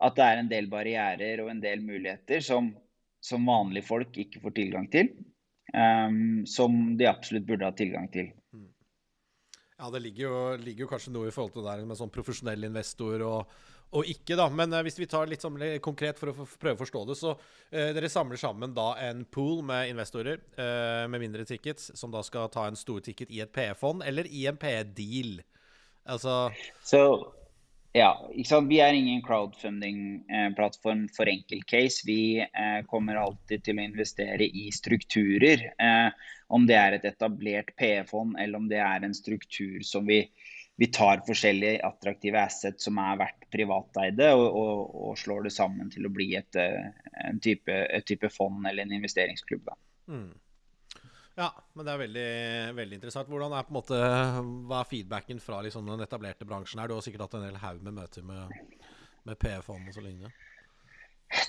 at 0.00 0.16
det 0.16 0.28
er 0.28 0.40
en 0.40 0.48
del 0.52 0.70
barrierer 0.72 1.42
og 1.44 1.50
en 1.52 1.60
del 1.60 1.84
muligheter 1.84 2.40
som, 2.44 2.72
som 3.20 3.44
vanlige 3.46 3.88
folk 3.90 4.16
ikke 4.16 4.40
får 4.40 4.56
tilgang 4.56 4.88
til, 4.92 5.12
um, 5.76 6.46
som 6.48 6.78
de 6.96 7.08
absolutt 7.10 7.44
burde 7.50 7.68
ha 7.68 7.76
tilgang 7.76 8.08
til. 8.12 8.30
Mm. 8.56 8.70
Ja, 9.76 9.90
det 9.92 10.00
ligger 10.06 10.24
jo, 10.24 10.38
ligger 10.64 10.86
jo, 10.86 10.90
kanskje 10.94 11.12
noe 11.12 11.28
i 11.28 11.34
forhold 11.34 11.52
til 11.52 11.66
det 11.66 11.74
der 11.74 11.84
med 11.90 12.00
sånn 12.00 12.14
profesjonell 12.14 12.64
investor 12.70 13.26
og, 13.28 13.60
og 13.90 14.06
ikke, 14.06 14.36
da. 14.38 14.46
Men 14.52 14.72
uh, 14.74 14.82
hvis 14.86 14.98
vi 15.00 15.08
tar 15.10 15.30
litt 15.30 15.42
sånn 15.42 15.58
konkret 15.82 16.20
for 16.20 16.32
å 16.32 16.46
prøve 16.46 16.76
å 16.78 16.82
forstå 16.82 17.04
det, 17.08 17.18
så 17.18 17.34
uh, 17.34 17.90
dere 17.96 18.10
samler 18.12 18.40
sammen 18.40 18.74
da 18.76 18.92
en 19.08 19.24
pool 19.26 19.64
med 19.66 19.90
investorer 19.90 20.42
uh, 20.58 21.06
med 21.10 21.24
mindre 21.26 21.46
tickets, 21.48 21.90
som 21.98 22.12
da 22.14 22.22
skal 22.26 22.50
ta 22.52 22.68
en 22.68 22.78
stor 22.78 23.02
ticket 23.04 23.32
i 23.34 23.42
et 23.42 23.52
PE-fond 23.52 24.06
eller 24.06 24.30
i 24.30 24.46
en 24.50 24.60
PE-deal. 24.60 25.40
Altså 26.10 26.50
Så 26.82 27.02
Ja, 27.92 28.30
Vi 28.68 28.78
er 28.80 28.92
ingen 28.94 29.22
crowdfunding-plattform 29.22 31.08
for 31.16 31.26
enkeltcase. 31.26 32.04
Vi 32.06 32.38
eh, 32.38 32.84
kommer 32.86 33.18
alltid 33.18 33.64
til 33.64 33.80
å 33.80 33.82
investere 33.82 34.46
i 34.46 34.70
strukturer. 34.70 35.64
Eh, 35.74 36.12
om 36.54 36.66
det 36.66 36.76
er 36.78 36.94
et 36.94 37.08
etablert 37.10 37.74
PE-fond 37.74 38.38
eller 38.38 38.62
om 38.62 38.68
det 38.70 38.78
er 38.78 39.02
en 39.02 39.14
struktur 39.14 39.82
som 39.82 40.06
vi, 40.06 40.22
vi 40.80 40.86
tar 40.86 41.20
forskjellige 41.26 41.82
attraktive 41.84 42.40
assets 42.40 42.86
som 42.86 42.96
er 43.02 43.18
verdt 43.20 43.42
privateide, 43.52 44.30
og, 44.32 44.46
og, 44.48 44.94
og, 44.96 45.18
slår 45.20 45.42
det 45.44 45.50
sammen 45.52 45.90
til 45.92 46.08
å 46.08 46.12
bli 46.14 46.30
et, 46.38 46.56
eh, 46.56 46.86
en 47.26 47.40
type, 47.44 47.68
et 47.68 48.06
type 48.08 48.30
fond 48.32 48.64
eller 48.64 48.86
en 48.86 48.94
investeringsklubb. 48.96 49.68
Mm. 50.08 50.30
Ja, 51.36 51.50
men 51.76 51.84
det 51.84 51.92
er 51.92 52.00
veldig, 52.00 52.30
veldig 52.78 52.96
interessant. 52.96 53.28
Hvordan 53.28 53.58
er 53.58 53.68
måte, 53.76 53.98
Hva 54.70 54.78
er 54.78 54.88
feedbacken 54.88 55.44
fra 55.44 55.60
liksom, 55.66 55.84
den 55.92 56.06
etablerte 56.06 56.48
bransjen? 56.48 56.80
her? 56.80 56.88
Du 56.88 56.96
har 56.96 57.04
sikkert 57.04 57.26
hatt 57.26 57.36
en 57.36 57.44
hel 57.50 57.60
haug 57.60 57.84
med 57.84 57.98
møter 58.00 58.24
med, 58.24 58.56
med 59.28 59.40
PF-fond 59.44 59.84
og 59.84 59.98
så 59.98 60.06
lignende? 60.06 60.32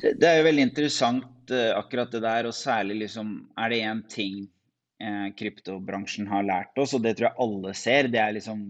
Det, 0.01 0.17
det, 0.19 0.27
er 0.27 0.41
jo 0.41 0.49
veldig 0.49 0.67
interessant 0.67 1.55
uh, 1.55 1.71
akkurat 1.79 2.11
det 2.11 2.23
der, 2.27 2.51
og 2.51 2.53
særlig 2.53 2.99
liksom 3.05 3.31
Er 3.55 3.71
det 3.71 3.79
én 3.79 4.03
ting 4.11 4.43
uh, 4.99 5.31
kryptobransjen 5.39 6.27
har 6.35 6.43
lært 6.51 6.83
oss, 6.83 6.99
og 6.99 7.07
det 7.07 7.15
tror 7.15 7.31
jeg 7.31 7.43
alle 7.47 7.75
ser, 7.79 8.11
det 8.11 8.19
er 8.19 8.35
liksom 8.35 8.67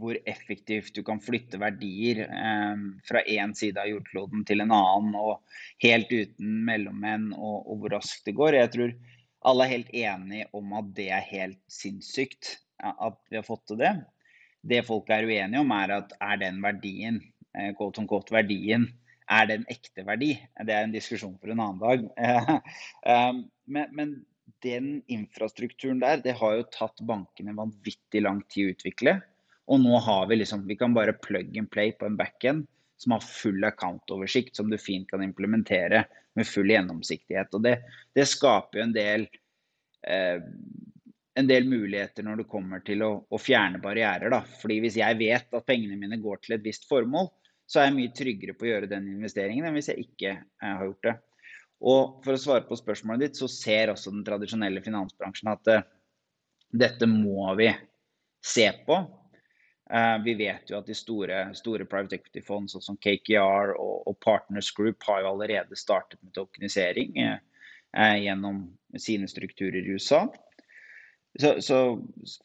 hvor 0.00 0.18
effektivt 0.28 0.94
du 0.96 1.02
kan 1.06 1.20
flytte 1.22 1.60
verdier 1.62 2.24
eh, 2.26 2.84
fra 3.06 3.22
én 3.22 3.54
side 3.56 3.80
av 3.82 3.90
jordkloden 3.90 4.44
til 4.48 4.64
en 4.64 4.74
annen, 4.74 5.16
og 5.18 5.42
helt 5.84 6.12
uten 6.12 6.60
mellommenn, 6.68 7.30
og, 7.36 7.62
og 7.64 7.82
hvor 7.82 7.96
raskt 7.98 8.28
det 8.28 8.36
går. 8.38 8.58
Jeg 8.60 8.72
tror 8.74 8.94
alle 9.46 9.66
er 9.66 9.74
helt 9.76 9.94
enige 9.94 10.50
om 10.56 10.76
at 10.78 10.92
det 10.96 11.08
er 11.14 11.26
helt 11.30 11.62
sinnssykt 11.70 12.56
at 12.82 13.18
vi 13.30 13.38
har 13.38 13.46
fått 13.46 13.66
til 13.70 13.80
det. 13.80 13.94
Det 14.66 14.84
folk 14.86 15.10
er 15.14 15.26
uenige 15.26 15.62
om, 15.62 15.72
er 15.72 15.98
at 16.00 16.14
er 16.20 16.38
den 16.42 16.62
verdien, 16.64 17.20
eh, 17.56 17.72
quote 17.78 18.02
on 18.02 18.08
quote, 18.10 18.34
verdien, 18.34 18.88
er 19.26 19.48
det 19.48 19.58
en 19.58 19.68
ekte 19.70 20.04
verdi? 20.06 20.32
Det 20.62 20.74
er 20.74 20.86
en 20.86 20.94
diskusjon 20.94 21.36
for 21.40 21.50
en 21.50 21.62
annen 21.62 21.82
dag. 21.82 22.04
Um, 23.06 23.40
men, 23.74 23.94
men 23.96 24.12
den 24.64 25.00
infrastrukturen 25.12 26.00
der, 26.02 26.22
det 26.22 26.36
har 26.40 26.58
jo 26.58 26.68
tatt 26.72 27.02
bankene 27.06 27.56
vanvittig 27.56 28.22
lang 28.22 28.42
tid 28.52 28.68
å 28.68 28.76
utvikle. 28.76 29.16
Og 29.66 29.82
nå 29.82 29.98
har 29.98 30.26
vi 30.30 30.38
liksom 30.38 30.66
Vi 30.68 30.76
kan 30.78 30.94
bare 30.94 31.12
plug 31.12 31.56
and 31.58 31.70
play 31.70 31.92
på 31.92 32.06
en 32.06 32.16
backend 32.18 32.66
som 32.96 33.12
har 33.12 33.20
full 33.20 33.64
account-oversikt, 33.64 34.56
som 34.56 34.70
du 34.70 34.78
fint 34.78 35.08
kan 35.10 35.22
implementere 35.22 36.06
med 36.36 36.46
full 36.48 36.70
gjennomsiktighet. 36.70 37.52
Og 37.54 37.64
det, 37.66 37.74
det 38.16 38.24
skaper 38.28 38.80
jo 38.80 38.84
en 38.86 38.94
del, 38.94 39.26
eh, 40.08 40.38
en 41.36 41.50
del 41.50 41.68
muligheter 41.68 42.24
når 42.24 42.40
det 42.40 42.48
kommer 42.48 42.80
til 42.86 43.04
å, 43.04 43.10
å 43.28 43.40
fjerne 43.40 43.82
barrierer. 43.84 44.32
Da. 44.32 44.40
Fordi 44.62 44.78
hvis 44.84 44.96
jeg 45.00 45.18
vet 45.20 45.52
at 45.52 45.68
pengene 45.68 45.98
mine 46.00 46.20
går 46.22 46.40
til 46.44 46.56
et 46.56 46.64
visst 46.64 46.88
formål, 46.88 47.28
så 47.66 47.82
er 47.82 47.90
jeg 47.90 47.96
mye 47.98 48.14
tryggere 48.16 48.56
på 48.56 48.64
å 48.64 48.70
gjøre 48.70 48.90
den 48.90 49.10
investeringen 49.16 49.66
enn 49.66 49.76
hvis 49.76 49.90
jeg 49.92 50.06
ikke 50.06 50.32
eh, 50.38 50.72
har 50.72 50.86
gjort 50.86 51.10
det. 51.10 51.16
Og 51.86 52.24
for 52.24 52.32
å 52.32 52.40
svare 52.40 52.64
på 52.64 52.78
spørsmålet 52.78 53.26
ditt, 53.26 53.40
så 53.40 53.48
ser 53.52 53.92
også 53.92 54.14
den 54.14 54.24
tradisjonelle 54.24 54.80
finansbransjen 54.84 55.52
at 55.52 55.72
eh, 55.72 55.86
dette 56.72 57.08
må 57.10 57.50
vi 57.58 57.68
se 58.44 58.70
på. 58.86 59.02
Uh, 59.94 60.22
vi 60.24 60.34
vet 60.34 60.70
jo 60.70 60.80
at 60.80 60.88
de 60.88 60.94
store, 60.98 61.44
store 61.54 61.84
private 61.86 62.18
equity-fond 62.18 62.72
sånn 62.72 62.82
som 62.82 62.96
KKR 62.98 63.76
og, 63.76 64.00
og, 64.02 64.16
Partners 64.24 64.72
Group 64.74 65.06
har 65.06 65.20
jo 65.22 65.28
allerede 65.30 65.78
startet 65.78 66.18
med 66.26 66.32
tokenisering 66.34 67.12
uh, 67.22 67.36
uh, 67.94 68.16
gjennom 68.18 68.64
sine 68.98 69.30
strukturer 69.30 69.78
i 69.78 69.94
USA. 69.94 70.24
Så, 71.38 71.52
så, 71.62 71.78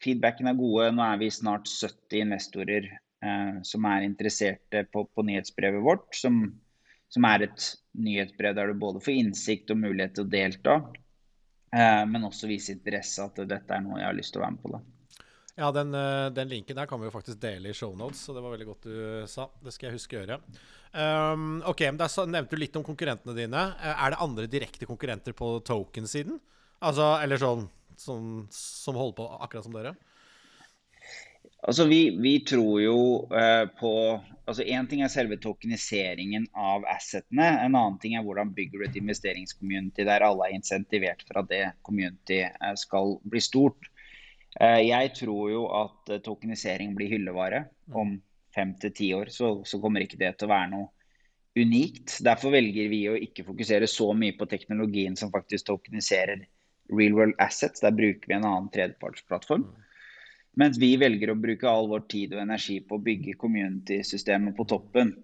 feedbacken 0.04 0.52
er 0.52 0.60
gode. 0.60 0.92
Nå 0.94 1.02
er 1.02 1.18
vi 1.18 1.32
snart 1.34 1.66
70 1.66 2.26
investorer 2.26 2.92
som 3.62 3.84
er 3.86 4.02
interesserte 4.02 4.80
på, 4.90 5.04
på 5.14 5.22
nyhetsbrevet 5.22 5.84
vårt, 5.84 6.08
som, 6.18 6.40
som, 7.06 7.26
er 7.30 7.44
et 7.46 7.66
nyhetsbrev 7.94 8.56
der 8.58 8.72
du 8.72 8.80
både 8.82 8.98
får 9.04 9.14
innsikt 9.14 9.70
og 9.70 9.78
mulighet 9.78 10.16
til 10.16 10.26
å 10.26 10.32
delta, 10.32 10.74
men 12.10 12.26
også 12.26 12.50
vise 12.50 12.74
interesse 12.74 13.22
at 13.22 13.38
dette 13.46 13.78
er 13.78 13.86
noe 13.86 14.00
jeg 14.02 14.08
har 14.08 14.18
lyst 14.18 14.34
til 14.34 14.42
å 14.42 14.44
være 14.48 14.56
med 14.56 14.64
på. 14.64 14.72
da. 14.74 14.82
Ja, 15.54 15.68
den, 15.72 15.94
eh, 15.94 16.30
den, 16.32 16.48
linken 16.48 16.76
der 16.76 16.86
kan 16.86 17.00
vi 17.00 17.06
jo 17.06 17.12
faktisk 17.12 17.40
dele 17.40 17.68
i 17.68 17.74
shownotes, 17.76 18.24
så 18.24 18.32
det 18.32 18.40
var 18.40 18.54
veldig 18.54 18.68
godt 18.70 18.86
du 18.88 19.26
sa. 19.28 19.50
Det 19.60 19.74
skal 19.74 19.90
jeg 19.90 19.98
huske 19.98 20.16
å 20.16 20.22
gjøre. 20.22 20.38
Um, 20.92 21.60
ok, 21.68 21.84
men 21.90 22.00
Der 22.00 22.26
nevnte 22.28 22.56
du 22.56 22.60
litt 22.60 22.76
om 22.76 22.84
konkurrentene 22.84 23.36
dine. 23.36 23.66
Eh, 23.80 24.04
er 24.06 24.14
det 24.14 24.22
andre 24.24 24.48
direkte 24.48 24.88
konkurrenter 24.88 25.36
på 25.36 25.58
token-siden? 25.68 26.40
Altså, 26.80 27.18
eller 27.20 27.40
sånn 27.40 27.68
som, 28.00 28.48
som, 28.50 28.96
holder 28.96 29.18
på 29.20 29.28
akkurat 29.44 29.68
som 29.68 29.76
dere? 29.76 29.94
Altså, 31.62 31.84
vi, 31.86 32.00
vi 32.16 32.38
tror 32.48 32.80
jo 32.80 32.98
uh, 33.28 33.68
på 33.78 33.92
altså 34.48 34.64
Én 34.64 34.88
ting 34.90 35.04
er 35.04 35.12
selve 35.12 35.36
tokeniseringen 35.38 36.48
av 36.58 36.88
assetene. 36.90 37.44
En 37.60 37.76
annen 37.76 38.00
ting 38.02 38.16
er 38.16 38.24
hvordan 38.24 38.56
bygger 38.56 38.80
du 38.80 38.88
et 38.88 38.98
investeringscommunity 38.98 40.08
der 40.08 40.24
alle 40.26 40.48
er 40.48 40.56
insentivert 40.56 41.22
for 41.28 41.44
at 41.44 41.52
det 41.52 41.62
community 41.86 42.40
skal 42.80 43.18
bli 43.22 43.44
stort. 43.44 43.91
Eh, 44.60 44.80
jeg 44.88 45.12
tror 45.16 45.52
jo 45.52 45.62
at 45.76 46.12
eh, 46.12 46.22
tokenisering 46.24 46.96
blir 46.96 47.12
hyllevare. 47.14 47.64
Mm. 47.88 47.96
Om 48.02 48.16
fem 48.52 48.74
til 48.80 48.92
ti 48.96 49.12
år 49.16 49.32
så, 49.32 49.54
så, 49.64 49.80
kommer 49.80 50.04
ikke 50.04 50.20
det 50.20 50.34
til 50.36 50.48
å 50.48 50.52
være 50.52 50.72
noe 50.74 50.90
unikt. 51.56 52.18
Derfor 52.24 52.52
velger 52.54 52.90
vi 52.92 53.04
å 53.08 53.16
ikke 53.16 53.46
fokusere 53.48 53.88
så 53.88 54.10
mye 54.16 54.36
på 54.36 54.48
teknologien 54.48 55.16
som 55.16 55.32
faktisk 55.32 55.70
tokeniserer 55.70 56.44
real 56.92 57.16
world 57.16 57.38
assets. 57.40 57.84
Der 57.84 57.96
bruker 57.96 58.28
vi 58.28 58.36
en 58.36 58.48
annen 58.48 58.70
tredjepartsplattform. 58.74 59.64
Mm. 59.68 59.88
Mens 60.60 60.76
vi 60.76 60.94
velger 61.00 61.32
å 61.32 61.40
bruke 61.40 61.68
all 61.68 61.88
vår 61.88 62.04
tid 62.12 62.34
og 62.36 62.42
energi 62.42 62.82
på 62.84 62.98
å 62.98 63.04
bygge 63.04 63.38
community-systemet 63.40 64.56
på 64.58 64.66
toppen. 64.68 65.14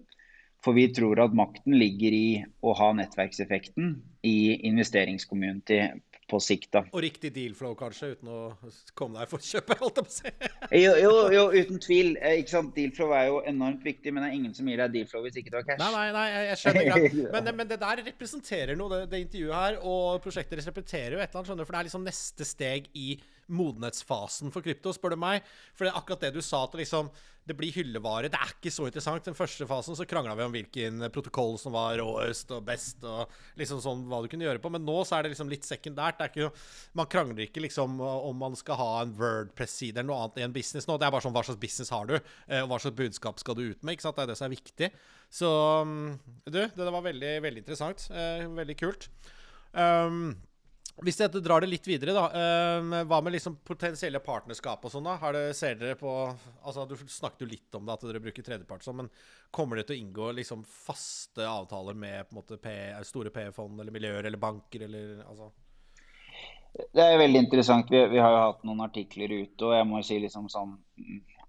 For 0.65 0.75
vi 0.75 0.87
tror 0.91 1.21
at 1.23 1.35
makten 1.37 1.77
ligger 1.77 2.15
i 2.15 2.29
å 2.65 2.73
ha 2.75 2.89
nettverkseffekten 2.97 3.93
i 4.27 4.57
investeringscommunity 4.67 5.83
på 6.29 6.39
sikt. 6.43 6.69
da. 6.75 6.83
Og 6.93 7.03
riktig 7.03 7.31
deal 7.35 7.55
flow, 7.57 7.73
kanskje, 7.79 8.13
uten 8.15 8.31
å 8.31 8.39
komme 8.97 9.19
deg 9.19 9.31
for 9.31 9.43
kjøpet, 9.43 9.79
holdt 9.83 10.01
jeg 10.01 10.07
på 10.07 10.13
å 10.13 10.17
si. 10.17 10.33
jo, 10.83 10.93
jo, 11.03 11.13
jo, 11.35 11.45
uten 11.55 11.81
tvil. 11.83 12.13
Eh, 12.17 12.39
ikke 12.43 12.53
sant? 12.53 12.71
Deal 12.77 12.93
flow 12.95 13.15
er 13.17 13.29
jo 13.29 13.41
enormt 13.49 13.85
viktig, 13.85 14.13
men 14.13 14.25
det 14.25 14.31
er 14.31 14.37
ingen 14.39 14.55
som 14.57 14.69
gir 14.69 14.83
deg 14.83 14.95
deal 14.95 15.09
flow 15.09 15.25
hvis 15.25 15.41
ikke 15.41 15.53
du 15.53 15.59
har 15.59 15.67
cash. 15.67 15.81
Nei, 15.81 15.89
nei, 15.95 16.05
nei 16.15 16.27
jeg 16.51 16.61
skjønner 16.63 16.87
greit. 16.91 17.19
Men, 17.35 17.51
men, 17.61 17.71
det 17.73 17.79
der 17.81 18.05
representerer 18.11 18.79
noe, 18.79 18.93
det, 18.93 19.01
det 19.13 19.23
intervjuet 19.25 19.57
her, 19.57 19.81
og 19.81 20.21
prosjektet 20.23 20.57
deres 20.57 20.69
representerer 20.71 21.17
jo 21.17 21.23
et 21.23 21.27
eller 21.27 21.41
annet, 21.41 21.51
skjønner 21.51 21.65
du, 21.65 21.69
for 21.69 21.77
det 21.77 21.81
er 21.81 21.91
liksom 21.91 22.07
neste 22.07 22.47
steg 22.47 22.89
i 22.97 23.09
modenhetsfasen 23.49 24.53
for 24.53 24.65
krypto, 24.65 24.93
spør 24.95 25.15
du 25.15 25.21
meg. 25.21 25.45
For 25.73 25.85
det 25.85 25.93
er 25.93 25.99
akkurat 25.99 26.23
det 26.27 26.33
du 26.37 26.41
sa, 26.45 26.63
at 26.65 26.77
liksom, 26.77 27.09
det 27.49 27.55
blir 27.57 27.73
hyllevare. 27.73 28.29
Det 28.29 28.37
er 28.37 28.51
ikke 28.53 28.71
så 28.73 28.85
interessant. 28.85 29.25
Den 29.25 29.37
første 29.37 29.65
fasen 29.69 29.97
så 29.97 30.05
krangla 30.09 30.35
vi 30.37 30.45
om 30.45 30.53
hvilken 30.53 31.05
protokoll 31.13 31.55
som 31.61 31.73
var 31.73 31.97
råest 31.97 32.51
og 32.53 32.65
best, 32.67 33.01
og 33.07 33.31
liksom 33.59 33.81
sånn 33.83 34.03
hva 34.09 34.21
du 34.21 34.29
kunne 34.31 34.45
gjøre 34.45 34.61
på. 34.61 34.71
Men 34.73 34.85
nå 34.85 34.99
så 35.07 35.17
er 35.17 35.25
det 35.25 35.33
liksom 35.33 35.49
litt 35.51 35.65
sekundært. 35.65 36.21
Ikke, 36.29 36.51
man 36.99 37.09
krangler 37.09 37.47
ikke 37.47 37.63
liksom 37.65 37.97
om 38.03 38.37
man 38.37 38.57
skal 38.59 38.77
ha 38.81 38.89
en 39.01 39.15
Wordpress-side 39.17 39.97
eller 39.97 40.11
noe 40.11 40.27
annet 40.27 40.43
i 40.43 40.45
en 40.45 40.55
business 40.55 40.89
nå. 40.89 40.99
Det 40.99 41.09
er 41.09 41.15
bare 41.15 41.25
sånn 41.25 41.35
hva 41.35 41.45
slags 41.47 41.61
business 41.63 41.93
har 41.95 42.11
du, 42.11 42.19
eh, 42.19 42.61
og 42.61 42.69
hva 42.69 42.81
slags 42.83 42.99
budskap 42.99 43.41
skal 43.41 43.57
du 43.57 43.65
ut 43.71 43.81
med. 43.87 43.97
Det 43.99 44.23
er 44.23 44.29
det 44.29 44.37
som 44.37 44.49
er 44.49 44.53
viktig. 44.53 44.91
Så 45.33 45.49
mm, 45.89 46.05
du, 46.45 46.61
det 46.75 46.93
var 46.93 47.05
veldig, 47.05 47.33
veldig 47.47 47.65
interessant. 47.65 48.05
Eh, 48.13 48.45
veldig 48.61 48.77
kult. 48.77 49.09
Um, 49.73 50.33
hvis 51.05 51.19
dere 51.19 51.41
drar 51.43 51.63
det 51.63 51.69
litt 51.71 51.87
videre, 51.87 52.13
da. 52.15 52.25
Uh, 52.33 53.03
hva 53.07 53.21
med 53.23 53.35
liksom 53.35 53.59
potensielle 53.67 54.21
partnerskap 54.23 54.83
og 54.83 54.91
sånn? 54.93 55.07
da? 55.07 55.15
Har 55.21 55.35
det, 55.35 55.43
ser 55.57 55.77
dere 55.79 55.95
på 55.99 56.11
altså 56.29 56.85
Du 56.89 56.95
snakket 56.99 57.45
jo 57.45 57.49
litt 57.49 57.79
om 57.79 57.87
det, 57.87 57.95
at 57.95 58.05
dere 58.07 58.23
bruker 58.23 58.45
tredjepart 58.45 58.83
sånn, 58.85 59.03
men 59.03 59.11
kommer 59.55 59.79
dere 59.79 59.89
til 59.89 59.99
å 59.99 60.01
inngå 60.03 60.29
liksom 60.41 60.65
faste 60.67 61.47
avtaler 61.47 61.97
med 61.97 62.35
måte 62.35 62.59
store 63.07 63.31
PE-fond 63.33 63.79
eller 63.79 63.95
miljøer 63.95 64.27
eller 64.27 64.41
banker 64.41 64.85
eller 64.89 65.23
altså? 65.23 65.51
Det 66.93 67.01
er 67.01 67.17
veldig 67.17 67.45
interessant. 67.47 67.89
Vi, 67.89 68.01
vi, 68.11 68.19
har 68.21 68.35
jo 68.35 68.43
hatt 68.43 68.65
noen 68.67 68.83
artikler 68.85 69.31
ute, 69.33 69.65
og 69.65 69.73
jeg 69.73 69.87
må 69.89 70.03
si 70.05 70.19
liksom 70.21 70.51
sånn 70.51 70.77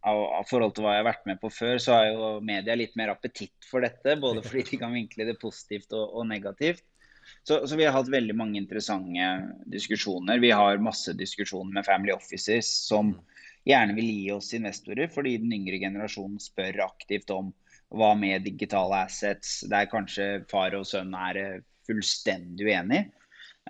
av 0.00 0.47
forhold 0.49 0.73
til 0.73 0.87
hva 0.87 0.95
jeg 0.95 1.02
har 1.02 1.11
vært 1.11 1.26
med 1.28 1.40
på 1.42 1.50
før, 1.52 1.75
så 1.83 1.99
har 1.99 2.07
jo 2.09 2.28
media 2.45 2.76
litt 2.78 2.95
mer 2.97 3.12
appetitt 3.12 3.69
for 3.69 3.85
dette. 3.85 4.16
Både 4.21 4.40
fordi 4.47 4.64
de 4.71 4.78
kan 4.80 4.95
vinkle 4.97 5.26
det 5.28 5.37
positivt 5.42 5.92
og, 5.92 6.07
og 6.16 6.25
negativt. 6.30 6.87
Så, 7.43 7.67
så, 7.67 7.77
vi 7.77 7.87
har 7.87 7.95
hatt 7.97 8.11
veldig 8.13 8.37
mange 8.37 8.61
interessante 8.61 9.31
diskusjoner. 9.71 10.41
Vi 10.43 10.53
har 10.55 10.83
masse 10.83 11.15
diskusjoner 11.17 11.79
med 11.79 11.87
family 11.87 12.13
offices 12.15 12.69
som 12.87 13.15
gjerne 13.69 13.97
vil 13.97 14.11
gi 14.11 14.29
oss 14.35 14.53
investorer, 14.57 15.11
fordi 15.13 15.37
den 15.43 15.55
yngre 15.57 15.81
generasjonen 15.83 16.41
spør 16.43 16.83
aktivt 16.87 17.33
om 17.35 17.53
hva 17.91 18.13
med 18.19 18.45
digitale 18.47 19.03
assets, 19.07 19.61
der 19.71 19.89
kanskje 19.91 20.45
far 20.51 20.77
og 20.79 20.87
sønn 20.87 21.11
er 21.17 21.41
eh, 21.41 21.57
fullstendig 21.89 22.69
uenig. 22.69 23.09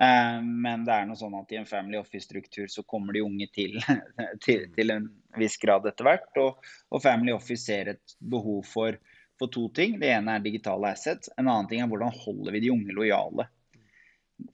Uh, 0.00 0.38
men 0.40 0.84
det 0.86 0.94
er 0.94 1.08
noe 1.08 1.18
sånn 1.18 1.34
at 1.36 1.50
i 1.52 1.58
en 1.60 1.68
family 1.68 1.98
office-struktur 1.98 2.68
så 2.72 2.84
kommer 2.88 3.16
de 3.16 3.24
unge 3.24 3.48
til, 3.52 3.74
til, 4.44 4.68
til, 4.76 4.92
en 4.94 5.08
viss 5.40 5.58
grad 5.60 5.88
etter 5.88 6.06
hvert. 6.06 6.30
Og, 6.40 6.70
og 6.92 7.02
family 7.04 7.34
office 7.34 7.66
ser 7.66 7.94
et 7.94 8.14
behov 8.20 8.62
for 8.68 8.96
for 9.40 9.48
to 9.52 9.68
ting. 9.74 9.96
Det 10.00 10.12
ene 10.12 10.36
er 10.36 10.44
digitale 10.44 10.92
assets. 10.92 11.32
En 11.40 11.48
annen 11.48 11.68
ting 11.70 11.80
er 11.80 11.88
hvordan 11.88 12.12
holder 12.24 12.52
vi 12.52 12.60
de 12.66 12.74
unge 12.74 12.96
lojale. 12.96 13.48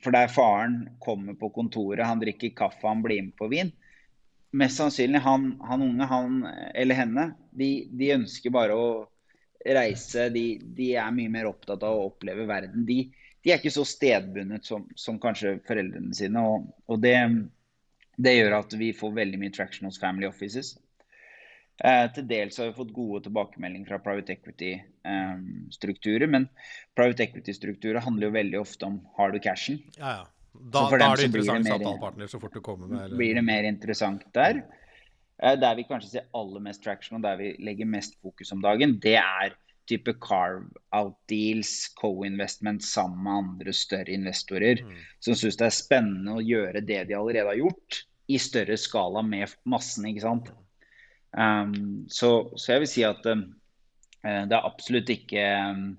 For 0.03 0.15
der 0.15 0.31
faren 0.31 0.79
kommer 1.03 1.35
på 1.39 1.51
kontoret, 1.55 2.07
han 2.07 2.23
drikker 2.23 2.55
kaffe, 2.57 2.87
han 2.87 3.03
blir 3.03 3.27
med 3.27 3.37
på 3.39 3.51
vin. 3.51 3.73
Mest 4.57 4.81
sannsynlig 4.81 5.21
han, 5.27 5.51
han 5.67 5.83
unge, 5.83 6.07
han 6.11 6.41
eller 6.75 6.99
henne, 6.99 7.27
de, 7.51 7.71
de, 7.91 8.15
ønsker 8.15 8.55
bare 8.55 8.79
å 8.79 8.89
reise, 9.67 10.29
de, 10.33 10.47
de, 10.79 10.93
er 10.97 11.13
mye 11.15 11.33
mer 11.33 11.51
opptatt 11.51 11.83
av 11.85 11.99
å 11.99 12.07
oppleve 12.13 12.47
verden. 12.49 12.87
De, 12.89 13.03
de 13.43 13.53
er 13.53 13.61
ikke 13.61 13.75
så 13.75 13.85
stedbundet 13.87 14.67
som, 14.67 14.87
som 14.99 15.21
kanskje 15.23 15.59
foreldrene 15.67 16.15
sine. 16.15 16.43
Og, 16.43 16.71
og 16.87 17.03
det, 17.03 17.17
det, 18.17 18.37
gjør 18.39 18.61
at 18.63 18.79
vi 18.79 18.93
får 18.97 19.19
veldig 19.19 19.43
mye 19.43 19.55
traction 19.55 19.91
hos 19.91 20.01
family 20.03 20.31
offices. 20.31 20.77
Eh, 21.85 22.07
til 22.17 22.25
dels 22.25 22.57
har 22.57 22.71
vi 22.71 22.77
fått 22.79 22.95
gode 22.97 23.27
tilbakemeldinger 23.27 23.91
fra 23.91 23.99
private 24.01 24.33
equity-strukturer. 24.39 26.25
Eh, 26.25 26.33
men 26.33 26.49
private 26.97 27.27
equity-strukturer 27.27 28.01
handler 28.07 28.31
jo 28.31 28.37
veldig 28.39 28.63
ofte 28.63 28.89
om 28.89 28.97
har 29.19 29.35
du 29.35 29.39
cashen. 29.45 29.83
Ja, 29.99 30.23
ja. 30.23 30.25
Da, 30.57 30.87
da 30.89 31.11
er 31.11 31.21
det 31.21 31.27
interessant 31.29 31.69
samtalepartner 31.69 32.31
så 32.33 32.41
fort 32.41 32.55
du 32.57 32.63
kommer 32.65 32.89
med 32.89 33.03
eller? 33.03 33.19
Blir 33.21 33.37
det 33.37 33.45
mer 33.45 33.67
interessant 33.69 34.25
der. 34.33 34.63
Eh, 35.43 35.59
der 35.61 35.77
vi 35.77 35.85
kanskje 35.85 36.15
ser 36.15 36.27
aller 36.37 36.65
mest 36.65 36.81
traction, 36.85 37.19
og 37.19 37.27
der 37.29 37.37
vi 37.43 37.53
legger 37.61 37.89
mest 37.93 38.17
fokus 38.25 38.55
om 38.57 38.65
dagen, 38.65 38.97
det 39.03 39.19
er 39.21 39.57
type 39.87 40.17
carve-out 40.25 41.15
deals, 41.31 41.93
co-investment 42.01 42.83
sammen 42.83 43.21
med 43.23 43.37
andre 43.43 43.75
større 43.77 44.17
investorer. 44.17 44.81
Mm. 44.83 45.03
Som 45.23 45.37
syns 45.39 45.61
det 45.61 45.69
er 45.69 45.77
spennende 45.77 46.39
å 46.39 46.43
gjøre 46.43 46.83
det 46.83 47.05
de 47.11 47.19
allerede 47.21 47.53
har 47.53 47.61
gjort, 47.61 48.01
i 48.27 48.41
større 48.43 48.75
skala 48.81 49.23
med 49.23 49.53
massen. 49.69 50.09
ikke 50.09 50.25
sant? 50.25 50.51
Um, 51.37 52.07
så, 52.09 52.31
så, 52.57 52.73
jeg 52.73 52.83
vil 52.85 52.91
si 52.91 53.05
at 53.05 53.27
um, 53.29 53.45
det 54.25 54.57
er 54.57 54.65
absolutt 54.65 55.11
ikke 55.13 55.43
um, 55.69 55.91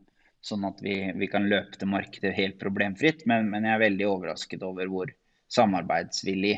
sånn 0.43 0.65
at 0.67 0.81
vi, 0.83 0.95
vi, 1.15 1.29
kan 1.29 1.45
løpe 1.49 1.77
til 1.77 1.91
markedet 1.91 2.33
helt 2.37 2.57
problemfritt, 2.61 3.25
men, 3.29 3.51
men, 3.51 3.67
jeg 3.67 3.77
er 3.77 3.85
veldig 3.85 4.09
overrasket 4.09 4.65
over 4.65 4.89
hvor 4.91 5.11
samarbeidsvillig 5.53 6.55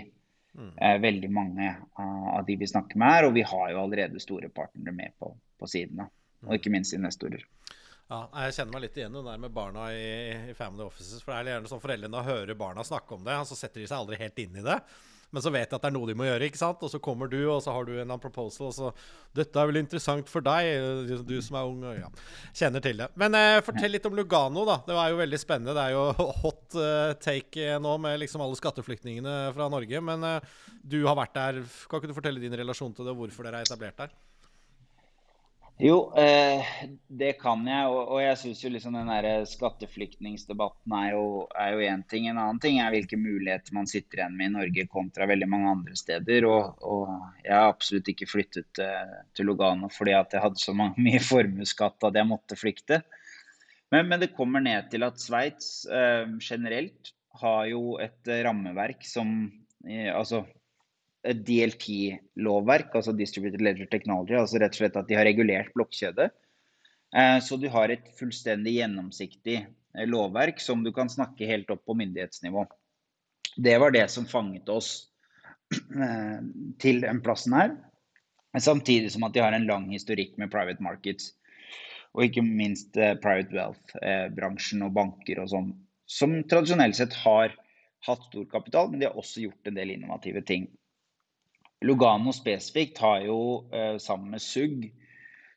uh, 0.57 0.97
veldig 1.03 1.31
mange 1.33 1.73
uh, 1.99 2.29
av 2.37 2.47
de 2.47 2.57
vi 2.59 2.69
snakker 2.69 2.99
med 3.01 3.19
er. 3.19 3.29
Og 3.29 3.35
vi 3.37 3.45
har 3.45 3.73
jo 3.73 3.83
allerede 3.83 4.23
store 4.23 4.51
partnere 4.53 4.95
med 4.95 5.15
på, 5.19 5.33
på 5.59 5.69
siden, 5.69 6.03
da. 6.03 6.09
og 6.47 6.55
ikke 6.57 6.73
minst 6.73 6.95
investorer. 6.97 7.45
Ja, 8.09 8.23
jeg 8.47 8.55
kjenner 8.55 8.73
meg 8.73 8.87
litt 8.87 8.95
igjen 8.97 9.13
det 9.13 9.21
der 9.21 9.41
med 9.41 9.53
barna 9.53 9.91
i, 9.93 10.09
i 10.49 10.53
family 10.57 10.81
offices. 10.81 11.21
For 11.21 11.35
det 11.35 11.51
er 11.51 11.57
gjerne 11.57 11.69
sånn 11.69 11.83
Foreldrene 11.83 12.25
hører 12.25 12.57
barna 12.57 12.85
snakke 12.85 13.13
om 13.13 13.25
det, 13.27 13.35
og 13.37 13.45
så 13.45 13.57
setter 13.59 13.83
de 13.83 13.89
seg 13.89 13.99
aldri 13.99 14.17
helt 14.17 14.41
inn 14.41 14.57
i 14.57 14.65
det. 14.65 14.79
Men 15.29 15.43
så 15.45 15.51
vet 15.53 15.67
jeg 15.67 15.77
at 15.77 15.83
det 15.83 15.89
er 15.91 15.93
noe 15.93 16.09
de 16.09 16.15
må 16.17 16.25
gjøre, 16.25 16.47
ikke 16.49 16.59
sant? 16.59 16.81
Og 16.85 16.89
så 16.89 17.01
kommer 17.03 17.29
du, 17.29 17.37
og 17.51 17.59
så 17.61 17.73
har 17.75 17.85
du 17.85 17.93
en 18.01 18.13
proposal, 18.21 18.69
og 18.69 18.75
så 18.75 18.91
'Dette 19.37 19.61
er 19.61 19.69
vel 19.69 19.81
interessant 19.81 20.29
for 20.31 20.41
deg, 20.41 21.09
du 21.27 21.35
som 21.45 21.59
er 21.59 21.67
ung', 21.69 21.83
og 21.85 21.99
ja. 21.99 22.09
Kjenner 22.53 22.81
til 22.81 22.97
det. 22.97 23.09
Men 23.19 23.37
eh, 23.37 23.61
fortell 23.65 23.93
litt 23.93 24.07
om 24.09 24.17
Lugano, 24.17 24.65
da. 24.65 24.79
Det 24.87 24.97
var 24.97 25.11
jo 25.11 25.21
veldig 25.21 25.39
spennende. 25.41 25.75
Det 25.77 25.85
er 25.85 25.93
jo 25.93 26.07
hot 26.43 26.79
eh, 26.81 27.13
take 27.21 27.77
nå 27.83 27.97
med 28.01 28.19
liksom 28.23 28.41
alle 28.41 28.57
skatteflyktningene 28.57 29.53
fra 29.53 29.69
Norge. 29.69 30.01
Men 30.01 30.25
eh, 30.25 30.49
du 30.81 31.03
har 31.05 31.17
vært 31.19 31.37
der. 31.37 31.61
Kan 31.89 32.01
ikke 32.01 32.09
du 32.09 32.17
fortelle 32.17 32.41
din 32.41 32.57
relasjon 32.57 32.95
til 32.95 33.05
det, 33.05 33.13
og 33.13 33.25
hvorfor 33.25 33.45
dere 33.45 33.61
er 33.61 33.69
etablert 33.69 34.01
der? 34.01 34.17
Jo, 35.81 36.13
eh, 36.17 36.65
det 37.07 37.37
kan 37.39 37.61
jeg. 37.63 37.87
Og, 37.87 38.17
jeg 38.19 38.37
syns 38.41 38.63
jo 38.65 38.69
liksom 38.73 38.97
den 38.97 39.07
der 39.07 39.45
skatteflyktningsdebatten 39.47 40.95
er 40.99 41.13
jo 41.13 41.85
én 41.87 42.01
ting. 42.03 42.27
En 42.27 42.41
annen 42.41 42.59
ting 42.59 42.81
er 42.83 42.91
hvilke 42.91 43.15
muligheter 43.15 43.77
man 43.77 43.87
sitter 43.87 44.19
igjen 44.19 44.35
med 44.35 44.49
i 44.49 44.53
Norge 44.57 44.85
kontra 44.91 45.29
veldig 45.29 45.47
mange 45.47 45.71
andre 45.71 45.95
steder. 45.95 46.49
Og, 46.51 46.83
og 46.83 47.13
jeg 47.45 47.55
har 47.55 47.69
absolutt 47.71 48.11
ikke 48.11 48.27
flyttet 48.27 48.83
eh, 48.83 49.15
til 49.31 49.47
Lugano 49.47 49.87
fordi 49.95 50.17
at 50.19 50.35
jeg 50.35 50.43
hadde 50.43 50.59
så 50.59 50.75
mye 51.07 51.23
formuesskatt 51.23 52.09
at 52.11 52.19
jeg 52.19 52.27
måtte 52.27 52.59
flykte. 52.59 52.99
Men, 53.95 54.11
men, 54.11 54.19
det 54.19 54.33
kommer 54.35 54.59
ned 54.59 54.91
til 54.91 55.07
at 55.07 55.23
Sveits 55.23 55.87
eh, 55.87 56.27
generelt 56.43 57.15
har 57.39 57.71
jo 57.71 57.95
et 58.03 58.35
rammeverk 58.43 59.07
som 59.07 59.47
Altså 59.87 60.41
DLT-lovverk, 61.23 62.93
altså 62.95 63.11
Distributed 63.15 63.61
Ledger 63.63 63.89
Technology, 63.91 64.37
altså 64.39 64.61
rett 64.61 64.75
og 64.77 64.83
slett 64.83 64.99
at 64.99 65.09
de 65.09 65.17
har 65.17 65.27
regulert 65.27 65.73
blokkjede. 65.75 66.29
Eh, 67.15 67.39
så 67.43 67.57
du 67.57 67.67
har 67.73 67.91
et 67.91 68.05
fullstendig 68.19 68.77
gjennomsiktig 68.77 69.57
eh, 69.59 70.07
lovverk 70.07 70.61
som 70.63 70.83
du 70.85 70.93
kan 70.95 71.11
snakke 71.11 71.49
helt 71.49 71.71
opp 71.73 71.83
på 71.87 71.97
myndighetsnivå. 71.99 72.65
Det 73.57 73.75
var 73.81 73.91
det 73.91 74.05
som 74.13 74.29
fanget 74.29 74.69
oss 74.71 75.09
eh, 75.75 76.39
til 76.79 77.03
den 77.03 77.21
plassen 77.25 77.57
her. 77.57 77.75
Samtidig 78.57 79.11
som 79.13 79.27
at 79.27 79.35
de 79.35 79.43
har 79.43 79.53
en 79.53 79.67
lang 79.69 79.89
historikk 79.91 80.37
med 80.41 80.51
private 80.53 80.81
markets. 80.81 81.33
Og 82.17 82.25
ikke 82.25 82.41
minst 82.41 82.95
private 83.21 83.53
wealth-bransjen 83.53 84.81
og 84.81 84.95
banker 84.95 85.43
og 85.43 85.51
sånn. 85.51 85.67
Som 86.09 86.39
tradisjonelt 86.49 86.97
sett 86.97 87.13
har 87.21 87.53
hatt 88.07 88.23
stor 88.31 88.47
kapital, 88.49 88.89
men 88.89 88.97
de 88.97 89.05
har 89.05 89.19
også 89.19 89.43
gjort 89.43 89.69
en 89.69 89.77
del 89.77 89.93
innovative 89.93 90.41
ting. 90.47 90.65
Lugano 91.85 92.33
spesifikt 92.35 92.97
har 92.99 93.21
jo 93.23 93.39
eh, 93.71 93.97
sammen 93.97 94.33
med 94.33 94.43
SUG, 94.43 94.89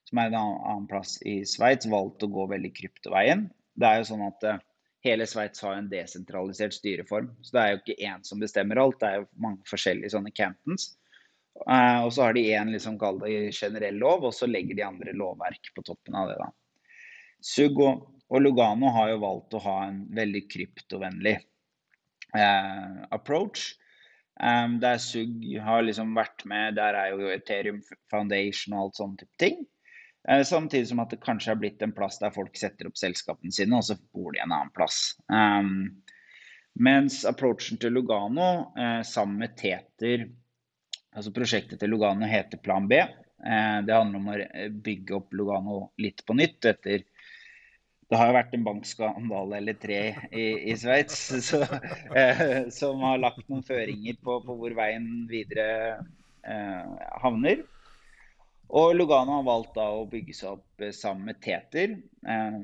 som 0.07 0.21
er 0.21 0.31
en 0.31 0.39
annen 0.39 0.87
plass 0.91 1.17
i 1.27 1.41
Sveits, 1.49 1.89
valgt 1.91 2.23
å 2.23 2.31
gå 2.31 2.47
veldig 2.53 2.71
kryptoveien. 2.77 3.49
Det 3.75 3.89
er 3.89 4.01
jo 4.01 4.09
sånn 4.13 4.25
at 4.29 4.47
eh, 4.47 4.63
hele 5.07 5.27
Sveits 5.27 5.65
har 5.67 5.77
en 5.79 5.91
desentralisert 5.91 6.77
styreform. 6.77 7.33
Så 7.43 7.57
det 7.57 7.63
er 7.63 7.73
jo 7.73 7.81
ikke 7.83 8.11
én 8.11 8.27
som 8.27 8.43
bestemmer 8.43 8.81
alt, 8.83 9.01
det 9.03 9.11
er 9.11 9.23
jo 9.23 9.31
mange 9.43 9.67
forskjellige 9.71 10.15
sånne 10.15 10.35
cantons. 10.37 10.93
Eh, 11.67 12.01
og 12.05 12.13
så 12.15 12.29
har 12.29 12.39
de 12.39 12.47
én 12.55 12.71
liksom, 12.73 12.99
generell 13.51 13.99
lov, 13.99 14.29
og 14.29 14.35
så 14.37 14.49
legger 14.51 14.79
de 14.79 14.87
andre 14.87 15.17
lovverk 15.19 15.73
på 15.75 15.87
toppen 15.91 16.19
av 16.19 16.31
det. 16.31 16.39
da. 16.39 16.51
SUG 17.43 17.83
og, 17.83 18.07
og 18.31 18.45
Lugano 18.45 18.95
har 18.95 19.11
jo 19.11 19.23
valgt 19.25 19.59
å 19.59 19.65
ha 19.67 19.79
en 19.89 20.05
veldig 20.15 20.47
kryptovennlig 20.55 21.35
eh, 22.39 22.99
approach. 23.11 23.73
Um, 24.43 24.81
der 24.83 24.99
SUG 24.99 25.45
har 25.63 25.85
liksom 25.87 26.17
vært 26.19 26.43
med, 26.51 26.75
der 26.75 26.97
er 26.99 27.13
jo 27.13 27.31
Ethereum 27.31 27.79
Foundation 28.11 28.75
og 28.75 28.89
alt 28.89 28.99
sånne 28.99 29.21
type 29.21 29.39
ting. 29.39 29.61
Uh, 30.27 30.43
samtidig 30.47 30.89
som 30.91 31.03
at 31.03 31.15
det 31.15 31.21
kanskje 31.23 31.55
er 31.55 31.61
blitt 31.61 31.83
en 31.85 31.95
plass 31.95 32.19
der 32.19 32.35
folk 32.35 32.59
setter 32.59 32.91
opp 32.91 32.99
selskapene 32.99 33.55
sine, 33.55 33.79
og 33.79 33.87
så 33.87 33.99
bor 34.15 34.35
de 34.35 34.43
en 34.43 34.51
annen 34.51 34.73
plass. 34.75 35.13
Um, 35.31 36.03
mens 36.75 37.21
approachen 37.29 37.79
til 37.79 37.95
Lugano 37.95 38.75
uh, 38.75 39.03
sammen 39.07 39.43
med 39.45 39.59
Teter 39.61 40.31
Altså 41.13 41.29
prosjektet 41.37 41.77
til 41.77 41.91
Lugano 41.93 42.25
heter 42.25 42.57
Plan 42.65 42.87
B. 42.89 42.97
Uh, 42.97 43.79
det 43.85 43.93
handler 43.93 44.17
om 44.17 44.31
å 44.33 44.37
bygge 44.83 45.19
opp 45.19 45.35
Lugano 45.37 45.83
litt 46.01 46.23
på 46.25 46.35
nytt 46.39 46.71
etter 46.71 47.05
det 48.13 48.19
har 48.21 48.29
jo 48.29 48.37
vært 48.37 48.55
en 48.57 48.65
bankskandale 48.67 49.57
eller 49.57 49.77
tre 49.81 50.01
i, 50.37 50.43
i 50.69 50.75
Sveits 50.77 51.31
eh, 52.21 52.43
som 52.69 53.01
har 53.07 53.23
lagt 53.23 53.47
noen 53.47 53.65
føringer 53.65 54.19
på, 54.21 54.37
på 54.45 54.57
hvor 54.59 54.75
veien 54.77 55.07
videre 55.31 56.03
eh, 56.45 57.07
havner. 57.23 57.63
Og 58.69 58.93
Lugano 58.99 59.39
har 59.39 59.47
valgt 59.49 59.79
da 59.79 59.87
å 59.97 60.05
bygge 60.13 60.37
seg 60.37 60.59
opp 60.59 60.85
eh, 60.85 60.93
sammen 60.93 61.31
med 61.31 61.41
Teter, 61.45 61.97
eh, 62.29 62.61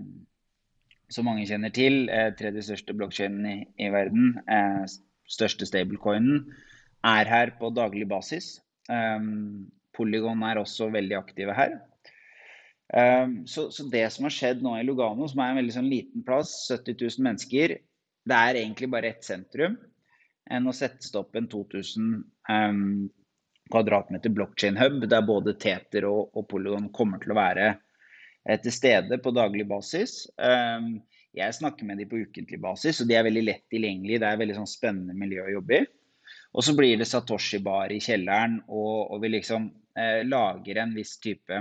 som 1.09 1.29
mange 1.31 1.49
kjenner 1.49 1.73
til. 1.73 2.07
Eh, 2.13 2.29
tredje 2.37 2.67
største 2.69 2.97
blokkjeden 3.01 3.49
i, 3.49 3.57
i, 3.81 3.89
verden. 3.93 4.35
Eh, 4.45 4.85
største 5.33 5.69
stablecoinen. 5.69 6.45
Er 7.09 7.29
her 7.31 7.57
på 7.57 7.73
daglig 7.73 8.09
basis. 8.11 8.59
Polygon 9.95 10.41
er 10.49 10.59
også 10.59 10.89
veldig 10.91 11.15
aktive 11.21 11.55
her. 11.55 11.77
Um, 12.89 13.47
så, 13.47 13.71
så, 13.71 13.85
det 13.93 14.07
som 14.15 14.25
har 14.25 14.33
skjedd 14.33 14.63
nå 14.65 14.73
i 14.79 14.85
Lugano, 14.87 15.29
som 15.29 15.43
er 15.45 15.53
en 15.53 15.61
veldig 15.61 15.75
sånn 15.75 15.91
liten 15.93 16.25
plass, 16.25 16.55
70 16.73 16.97
000 16.97 17.27
mennesker, 17.27 17.77
det 18.29 18.39
er 18.49 18.61
egentlig 18.63 18.89
bare 18.93 19.13
ett 19.13 19.27
sentrum. 19.27 19.77
Enn 20.49 20.69
settes 20.73 21.11
sette 21.11 21.21
opp 21.21 21.37
en 21.37 21.49
2000 21.53 22.07
um, 22.09 22.23
ehm, 22.49 22.87
kvadratmeter 23.69 24.33
blockchain-hub, 24.33 25.05
der 25.05 25.27
både 25.29 25.53
Teter 25.61 26.07
og, 26.09 26.31
og, 26.33 26.47
Polygon 26.49 26.89
kommer 26.97 27.21
til 27.21 27.35
å 27.35 27.37
være 27.37 27.67
eh, 27.69 28.57
til 28.65 28.73
stede 28.73 29.21
på 29.21 29.35
daglig 29.37 29.67
basis. 29.69 30.23
Um, 30.41 30.95
jeg 31.37 31.59
snakker 31.59 31.85
med 31.85 32.01
dem 32.01 32.09
på 32.09 32.23
ukentlig 32.25 32.57
basis, 32.63 33.03
og 33.03 33.11
de 33.11 33.19
er 33.19 33.29
veldig 33.29 33.45
lett 33.45 33.67
tilgjengelige. 33.69 34.23
Det 34.23 34.31
er 34.31 34.39
et 34.39 34.43
veldig 34.47 34.57
sånn 34.63 34.71
spennende 34.73 35.17
miljø 35.19 35.45
å 35.45 35.57
jobbe 35.59 35.83
i. 35.83 35.89
Og 36.57 36.65
så 36.65 36.73
blir 36.77 36.97
det 36.97 37.09
Satoshi-bar 37.09 37.93
i 37.93 38.01
kjelleren, 38.01 38.63
og, 38.73 39.13
og 39.13 39.21
vi 39.21 39.35
liksom 39.37 39.69
eh, 40.01 40.25
lager 40.25 40.81
en 40.81 40.97
viss 40.97 41.19
type 41.21 41.61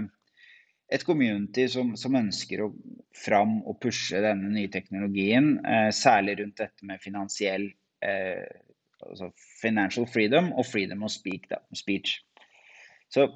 et 0.93 1.03
community 1.03 1.67
som, 1.71 1.95
som, 1.99 2.15
ønsker 2.15 2.63
å 2.63 2.69
fram 3.17 3.59
og 3.67 3.79
pushe 3.83 4.21
denne 4.23 4.51
nye 4.53 4.71
teknologien, 4.71 5.57
eh, 5.65 5.89
særlig 5.95 6.37
rundt 6.41 6.61
dette 6.61 6.87
med 6.87 7.01
finansiell 7.03 7.67
eh, 8.05 8.45
altså 9.03 9.31
financial 9.61 10.07
freedom 10.09 10.51
og 10.55 10.67
freedom 10.67 11.03
of 11.05 11.11
speak, 11.13 11.49
da, 11.51 11.59
speech. 11.75 12.19
Så, 13.13 13.27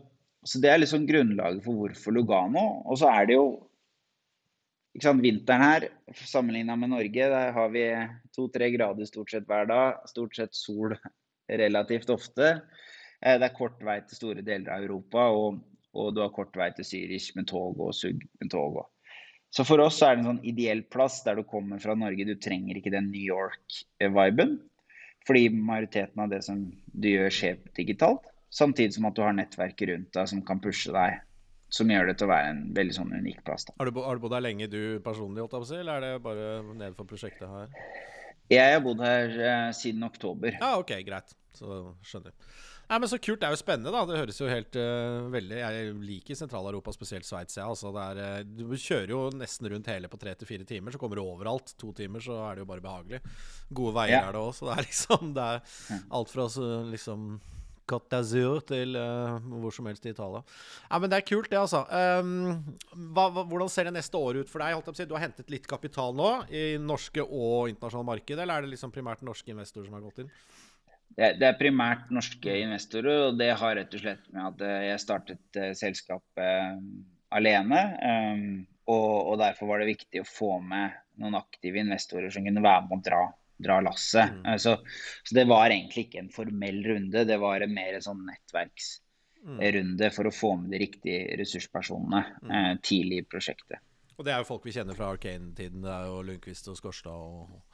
så, 0.43 0.61
det 0.63 0.71
er 0.71 0.81
liksom 0.81 1.07
grunnlaget 1.09 1.63
for 1.65 1.81
hvorfor 1.81 2.15
Lugano. 2.15 2.65
Og 2.85 3.01
så 3.01 3.11
er 3.11 3.29
det 3.29 3.37
jo 3.37 3.49
ikke 4.95 5.07
sant, 5.07 5.23
vinteren 5.23 5.63
her, 5.63 5.87
sammenligna 6.27 6.75
med 6.79 6.91
Norge, 6.91 7.27
der 7.31 7.53
har 7.55 7.69
vi 7.71 7.85
to-tre 8.35 8.67
grader 8.73 9.07
stort 9.07 9.31
sett 9.31 9.47
hver 9.47 9.69
dag. 9.69 10.01
Stort 10.11 10.35
sett 10.35 10.55
sol 10.57 10.95
relativt 11.51 12.11
ofte. 12.11 12.57
Eh, 13.19 13.37
det 13.37 13.47
er 13.47 13.57
kort 13.57 13.79
vei 13.83 13.99
til 14.07 14.19
store 14.19 14.45
deler 14.45 14.71
av 14.71 14.87
Europa. 14.87 15.27
og 15.31 15.61
og 15.93 16.15
du 16.15 16.21
har 16.23 16.33
kort 16.35 16.55
vei 16.57 16.69
til 16.75 16.87
Zürich 16.87 17.31
med 17.35 17.49
tog 17.51 17.79
og 17.79 17.93
sugg 17.95 18.21
med 18.41 18.51
tog. 18.53 18.81
Så 19.51 19.65
for 19.67 19.83
oss 19.83 19.99
er 20.05 20.15
det 20.15 20.23
en 20.23 20.29
sånn 20.29 20.45
ideell 20.47 20.85
plass 20.87 21.19
der 21.25 21.39
du 21.39 21.43
kommer 21.47 21.81
fra 21.83 21.95
Norge. 21.99 22.27
Du 22.27 22.37
trenger 22.39 22.77
ikke 22.79 22.93
den 22.93 23.09
New 23.11 23.23
York-viben. 23.23 24.59
Fordi 25.27 25.49
majoriteten 25.53 26.23
av 26.23 26.31
det 26.31 26.39
som 26.47 26.63
du 26.71 27.09
gjør, 27.09 27.33
skjer 27.35 27.59
digitalt. 27.77 28.23
Samtidig 28.51 28.95
som 28.95 29.09
at 29.09 29.17
du 29.17 29.21
har 29.25 29.35
nettverket 29.35 29.91
rundt 29.91 30.15
deg 30.15 30.31
som 30.31 30.41
kan 30.47 30.63
pushe 30.63 30.91
deg 30.95 31.19
som 31.71 31.91
gjør 31.91 32.09
det 32.09 32.17
til 32.19 32.27
å 32.27 32.31
være 32.33 32.47
en 32.51 32.63
veldig 32.75 32.95
sånn 32.97 33.13
unik 33.15 33.43
plass. 33.47 33.63
Da. 33.67 33.75
Har, 33.79 33.87
du, 33.87 33.99
har 34.03 34.17
du 34.17 34.23
bodd 34.25 34.35
her 34.35 34.43
lenge 34.43 34.67
du 34.71 34.81
personlig, 35.03 35.45
jeg 35.45 35.79
eller 35.79 35.93
er 35.93 36.03
det 36.03 36.23
bare 36.25 36.49
nedfor 36.81 37.07
prosjektet 37.07 37.47
her? 37.47 37.71
Jeg 38.51 38.73
har 38.75 38.83
bodd 38.83 38.99
her 39.05 39.37
eh, 39.39 39.69
siden 39.75 40.03
oktober. 40.03 40.57
Ja, 40.59 40.73
ok, 40.81 40.91
greit. 41.07 41.31
Så 41.55 41.93
skjønner. 42.07 42.35
Nei, 42.91 42.97
men 42.99 43.07
Så 43.07 43.21
kult. 43.23 43.39
Det 43.39 43.47
er 43.47 43.55
jo 43.55 43.61
spennende, 43.61 43.91
da. 43.93 44.03
Det 44.03 44.19
høres 44.19 44.41
jo 44.41 44.49
helt 44.51 44.75
uh, 44.75 45.29
veldig 45.31 45.61
Jeg 45.61 45.93
liker 46.03 46.35
Sentral-Europa, 46.35 46.91
spesielt 46.91 47.27
Sveits. 47.27 47.55
Ja. 47.55 47.69
Altså, 47.71 47.93
uh, 47.95 48.41
du 48.43 48.65
kjører 48.75 49.13
jo 49.13 49.21
nesten 49.31 49.69
rundt 49.71 49.87
hele 49.87 50.11
på 50.11 50.19
tre 50.19 50.33
til 50.35 50.49
fire 50.49 50.67
timer, 50.67 50.91
så 50.91 50.99
kommer 50.99 51.15
du 51.15 51.23
overalt. 51.23 51.71
To 51.79 51.93
timer, 51.95 52.23
så 52.23 52.35
er 52.49 52.59
det 52.59 52.65
jo 52.65 52.71
bare 52.73 52.83
behagelig. 52.83 53.21
Gode 53.71 53.95
veier 53.95 54.17
ja. 54.17 54.25
er 54.27 54.35
det 54.35 54.43
òg, 54.43 54.51
så 54.57 54.67
det 54.67 54.75
er 54.75 54.87
liksom 54.89 55.31
Det 55.37 55.47
er 55.55 56.03
alt 56.19 56.35
fra 56.35 56.47
liksom 56.91 57.31
Côte 57.91 58.11
d'Azur 58.11 58.59
til 58.67 58.95
uh, 58.99 59.39
hvor 59.61 59.73
som 59.75 59.87
helst 59.87 60.05
i 60.05 60.11
Italia. 60.11 60.43
Ja, 60.89 60.99
men 60.99 61.11
Det 61.11 61.21
er 61.21 61.27
kult, 61.27 61.49
det, 61.51 61.59
altså. 61.59 61.85
Um, 61.87 62.75
hva, 63.15 63.29
hva, 63.31 63.45
hvordan 63.47 63.71
ser 63.71 63.87
det 63.87 63.95
neste 63.95 64.19
år 64.19 64.43
ut 64.43 64.51
for 64.51 64.63
deg? 64.63 64.75
Holdt 64.75 64.99
jeg 64.99 65.09
Du 65.09 65.15
har 65.15 65.25
hentet 65.25 65.51
litt 65.51 65.67
kapital 65.67 66.15
nå 66.15 66.31
i 66.51 66.75
norske 66.79 67.23
og 67.23 67.71
internasjonale 67.71 68.11
marked, 68.13 68.35
eller 68.35 68.57
er 68.57 68.67
det 68.67 68.75
liksom 68.75 68.91
primært 68.91 69.23
norske 69.23 69.55
investorer 69.55 69.87
som 69.87 69.95
har 69.95 70.05
gått 70.05 70.25
inn? 70.25 70.35
Det, 71.11 71.33
det 71.41 71.47
er 71.47 71.59
primært 71.59 72.11
norske 72.13 72.57
investorer, 72.63 73.27
og 73.27 73.39
det 73.39 73.51
har 73.59 73.75
rett 73.77 73.95
og 73.97 74.03
slett 74.03 74.27
med 74.31 74.45
at 74.47 74.65
eh, 74.67 74.85
jeg 74.89 75.03
startet 75.03 75.59
uh, 75.59 75.71
selskapet 75.77 76.79
alene. 77.35 77.81
Um, 77.99 78.45
og, 78.91 79.11
og, 79.31 79.35
derfor 79.41 79.69
var 79.71 79.81
det 79.81 79.91
viktig 79.91 80.23
å 80.23 80.27
få 80.27 80.55
med 80.63 80.95
noen 81.21 81.37
aktive 81.39 81.79
investorer 81.83 82.31
som 82.33 82.47
kunne 82.47 82.63
være 82.63 82.87
med 82.87 82.97
å 82.97 83.05
dra 83.05 83.21
dra 83.61 83.79
lasset. 83.81 84.31
Mm. 84.31 84.59
Så, 84.59 84.77
så, 85.23 85.35
det 85.35 85.45
var 85.45 85.69
egentlig 85.69 86.07
ikke 86.07 86.23
en 86.23 86.33
formell 86.33 86.83
runde, 86.85 87.25
det 87.27 87.37
var 87.41 87.61
en 87.61 87.73
mer 87.73 87.99
sånn 88.03 88.23
nettverksrunde 88.27 90.09
mm. 90.09 90.15
for 90.15 90.29
å 90.29 90.33
få 90.35 90.55
med 90.63 90.73
de 90.73 90.81
riktige 90.81 91.37
ressurspersonene 91.39 92.23
mm. 92.41 92.53
eh, 92.57 92.73
tidlig 92.85 93.21
i 93.21 93.27
prosjektet. 93.35 93.83
Og 94.17 94.25
det 94.27 94.35
er 94.35 94.43
jo 94.43 94.49
folk 94.51 94.65
vi 94.67 94.75
kjenner 94.75 94.97
fra 94.97 95.09
Arcane-tiden. 95.15 95.81
Det 95.81 95.93
er 95.93 96.09
jo 96.09 96.19
Lundqvist 96.27 96.67
og 96.69 96.77
Skorstad 96.77 97.13
og 97.13 97.70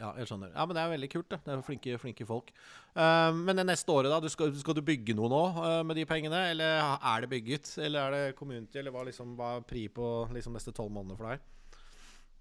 ja, 0.00 0.10
jeg 0.18 0.28
skjønner. 0.30 0.52
Ja, 0.54 0.64
men 0.66 0.76
Det 0.76 0.82
er 0.82 0.92
veldig 0.94 1.10
kult. 1.12 1.28
Det, 1.30 1.40
det 1.44 1.52
er 1.54 1.64
flinke, 1.66 1.98
flinke 2.00 2.26
folk. 2.28 2.52
Uh, 2.96 3.30
men 3.36 3.58
det 3.58 3.66
neste 3.68 3.92
året, 3.92 4.10
da? 4.12 4.20
Du 4.22 4.32
skal, 4.32 4.54
skal, 4.56 4.76
du 4.78 4.84
bygge 4.86 5.16
noe 5.18 5.28
nå 5.32 5.42
uh, 5.58 5.80
med 5.86 6.00
de 6.00 6.06
pengene? 6.08 6.46
Eller 6.54 6.80
er 6.80 7.24
det 7.24 7.32
bygget? 7.32 7.74
Eller 7.84 8.06
er 8.06 8.16
det 8.16 8.38
community? 8.38 8.80
Eller 8.80 8.94
hva, 8.94 9.04
liksom, 9.08 9.36
hva 9.38 9.56
er 9.58 9.66
pri 9.68 9.88
på 9.92 10.12
liksom, 10.32 10.56
neste 10.56 10.72
tolv 10.76 10.94
måneder 10.94 11.20
for 11.20 11.32
deg? 11.32 11.50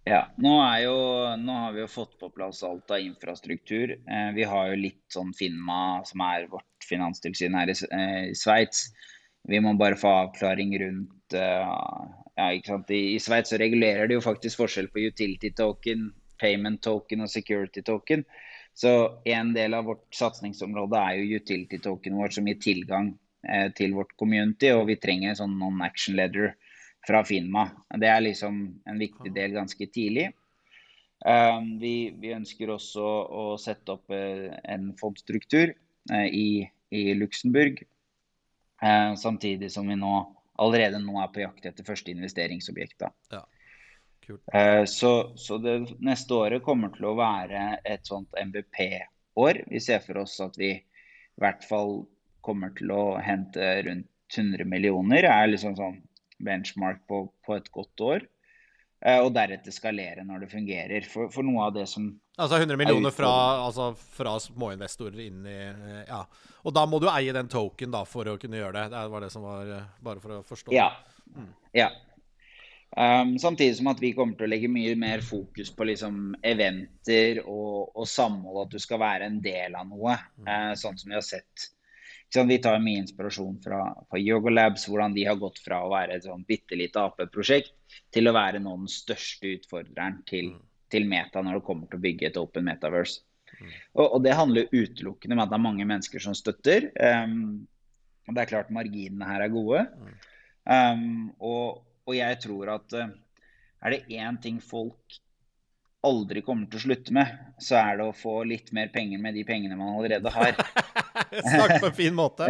Ja, 0.04 0.26
nå, 0.36 0.52
jo, 0.84 0.96
nå, 1.40 1.54
har 1.64 1.76
vi 1.76 1.80
jo 1.80 1.88
fått 1.88 2.18
på 2.20 2.28
plass 2.36 2.60
alt 2.68 2.92
av 2.92 3.00
infrastruktur. 3.00 3.94
Eh, 3.96 4.32
vi 4.36 4.44
har 4.44 4.74
jo 4.74 4.82
litt 4.82 5.04
sånn 5.16 5.32
Finma, 5.38 6.02
som 6.08 6.26
er 6.26 6.50
vårt 6.52 6.88
finanstilsyn 6.90 7.56
her 7.56 7.72
i, 7.72 7.76
eh, 7.88 8.34
Sveits. 8.36 8.90
Vi 9.48 9.62
må 9.64 9.72
bare 9.80 9.96
få 10.00 10.12
avklaring 10.26 10.76
rundt 10.82 11.38
eh, 11.40 11.72
ja, 12.36 12.50
ikke 12.50 12.74
sant? 12.74 12.92
I, 12.92 13.16
i 13.16 13.22
Sveits 13.24 13.54
så 13.54 13.60
regulerer 13.62 14.10
de 14.10 14.18
jo 14.18 14.26
faktisk 14.26 14.60
forskjell 14.60 14.90
på 14.92 15.06
utility 15.08 15.54
token, 15.56 16.10
payment 16.42 16.82
token 16.84 17.26
og 17.26 17.32
security 17.32 17.84
token. 17.86 18.26
Så 18.74 19.22
en 19.30 19.54
del 19.54 19.74
av 19.78 19.86
vårt 19.86 20.06
satsingsområde 20.16 20.98
er 20.98 21.20
jo 21.20 21.40
utility 21.42 21.80
token 21.82 22.18
vår 22.18 22.34
som 22.34 22.48
gir 22.50 22.60
tilgang 22.62 23.12
eh, 23.48 23.70
til 23.78 23.94
vårt 23.94 24.16
community, 24.18 24.72
og 24.74 24.88
vi 24.90 24.98
trenger 25.02 25.32
en 25.32 25.42
sånn 25.44 25.58
non-action 25.60 26.18
letter 26.18 26.56
fra 27.08 27.22
Finma. 27.28 27.68
Det 28.00 28.10
er 28.10 28.24
liksom 28.26 28.64
en 28.90 29.02
viktig 29.02 29.34
del 29.36 29.54
ganske 29.60 29.88
tidlig. 29.94 30.32
Um, 31.24 31.78
vi, 31.80 32.12
vi, 32.20 32.34
ønsker 32.36 32.74
også 32.74 33.04
å 33.04 33.44
sette 33.62 33.94
opp 33.96 34.12
eh, 34.12 34.50
en 34.68 34.90
fondstruktur 35.00 35.70
eh, 35.72 36.28
i, 36.28 36.48
i 36.92 37.14
Luxembourg. 37.16 37.80
Uh, 38.84 39.14
samtidig 39.16 39.70
som 39.72 39.88
vi 39.88 39.96
nå 39.96 40.16
allerede 40.60 41.00
nå 41.00 41.16
er 41.22 41.30
på 41.32 41.44
jakt 41.46 41.70
etter 41.70 41.88
første 41.88 42.12
investeringsobjekt. 42.12 43.06
Ja. 43.32 43.44
Så, 44.90 45.12
så, 45.40 45.58
det 45.62 45.76
neste 46.04 46.36
året 46.38 46.64
kommer 46.66 46.94
til 46.96 47.10
å 47.10 47.18
være 47.18 47.80
et 47.84 48.08
sånt 48.08 48.32
MBP-år. 48.40 49.64
Vi 49.72 49.82
ser 49.84 50.04
for 50.06 50.24
oss 50.24 50.38
at 50.44 50.58
vi 50.60 50.72
i 50.74 51.42
hvert 51.42 51.66
fall 51.68 52.04
kommer 52.44 52.74
til 52.78 52.92
å 52.94 53.04
hente 53.24 53.70
rundt 53.88 54.10
100 54.36 54.66
millioner. 54.66 55.24
er 55.30 55.48
liksom 55.52 55.76
sånn 55.78 56.00
benchmark 56.44 57.04
på, 57.08 57.26
på 57.46 57.58
et 57.58 57.70
godt 57.74 58.04
år. 58.04 58.26
Eh, 59.04 59.20
og 59.20 59.34
deretter 59.36 59.74
skalere 59.76 60.24
når 60.24 60.46
det 60.46 60.52
fungerer. 60.54 61.08
For, 61.10 61.32
for, 61.34 61.46
noe 61.46 61.68
av 61.68 61.74
det 61.76 61.88
som 61.92 62.12
Altså 62.34 62.58
100 62.58 62.80
millioner 62.80 63.14
fra, 63.14 63.30
altså 63.68 63.92
fra 63.94 64.38
småinvestorer 64.42 65.20
inn 65.28 65.44
i 65.46 65.60
eh, 65.68 66.00
Ja. 66.08 66.24
Og 66.64 66.74
da 66.74 66.86
må 66.88 67.02
du 67.04 67.10
eie 67.12 67.36
den 67.36 67.52
token 67.52 67.92
da 67.94 68.06
for 68.10 68.32
å 68.32 68.38
kunne 68.42 68.62
gjøre 68.62 68.78
det. 68.80 68.86
Det 68.96 69.04
var 69.12 69.26
det 69.26 69.30
som 69.34 69.46
var 69.46 69.70
eh, 69.76 69.92
Bare 70.04 70.24
for 70.24 70.40
å 70.40 70.42
forstå. 70.48 70.74
Ja. 70.76 70.90
Mm. 71.36 71.52
ja. 71.76 71.92
Um, 72.94 73.38
samtidig 73.42 73.80
som 73.80 73.90
at 73.90 74.02
vi 74.04 74.12
kommer 74.14 74.38
til 74.38 74.46
å 74.46 74.52
legge 74.52 74.70
mye 74.70 74.94
mer 75.00 75.24
fokus 75.26 75.72
på 75.74 75.88
liksom 75.90 76.36
eventer 76.46 77.40
og, 77.44 77.94
og 77.98 78.10
samhold. 78.10 78.68
At 78.68 78.76
du 78.76 78.84
skal 78.84 79.02
være 79.02 79.30
en 79.30 79.40
del 79.44 79.78
av 79.80 79.88
noe. 79.90 80.18
Uh, 80.46 80.74
sånn 80.80 81.00
som 81.00 81.14
vi 81.14 81.18
har 81.18 81.26
sett 81.26 81.72
vi 82.42 82.58
tar 82.58 82.80
mye 82.82 83.04
inspirasjon 83.04 83.60
fra, 83.62 83.80
fra 84.10 84.20
Yoga 84.20 84.50
Labs, 84.50 84.88
hvordan 84.90 85.14
de 85.14 85.26
har 85.28 85.38
gått 85.38 85.60
fra 85.62 85.84
å 85.86 85.92
være 85.92 86.18
et 86.18 86.26
sånn 86.26 86.46
bitte 86.48 86.78
lite 86.80 87.02
AP-prosjekt 87.02 87.76
til 88.14 88.30
å 88.30 88.34
være 88.34 88.62
nå 88.64 88.74
den 88.80 88.90
største 88.90 89.52
utfordreren 89.60 90.24
til, 90.30 90.50
mm. 90.56 90.64
til, 90.90 91.06
Meta 91.10 91.44
når 91.46 91.60
det 91.60 91.68
kommer 91.68 91.92
til 91.92 92.02
å 92.02 92.06
bygge 92.08 92.32
et 92.32 92.40
open 92.42 92.66
metaverse. 92.66 93.22
Mm. 93.54 93.70
Og, 93.70 94.06
og, 94.08 94.20
det 94.26 94.34
handler 94.38 94.74
utelukkende 94.74 95.38
om 95.38 95.44
at 95.44 95.52
det 95.52 95.60
er 95.60 95.68
mange 95.68 95.86
mennesker 95.86 96.26
som 96.26 96.34
støtter. 96.38 96.90
Um, 96.98 97.68
det 98.32 98.42
er 98.42 98.50
klart 98.50 98.74
marginene 98.74 99.30
her 99.30 99.46
er 99.46 99.54
gode. 99.54 99.86
Um, 100.66 101.30
og, 101.38 101.84
og, 102.06 102.16
jeg 102.18 102.40
tror 102.44 102.74
at 102.78 102.96
uh, 103.00 103.12
er 103.84 103.96
det 103.96 104.18
én 104.20 104.40
ting 104.42 104.60
folk 104.64 105.20
aldri 106.04 106.42
kommer 106.44 106.68
til 106.68 106.82
å 106.82 106.84
slutte 106.84 107.14
med, 107.16 107.30
så 107.64 107.78
er 107.80 108.00
det 108.00 108.08
å 108.10 108.16
få 108.16 108.42
litt 108.48 108.74
mer 108.76 108.90
penger 108.92 109.22
med 109.24 109.38
de 109.38 109.46
pengene 109.48 109.78
man 109.80 109.96
allerede 109.96 110.32
har. 110.36 110.58
Snakk 111.54 111.78
på 111.80 111.90
en 111.90 111.96
fin 111.96 112.16
måte. 112.16 112.50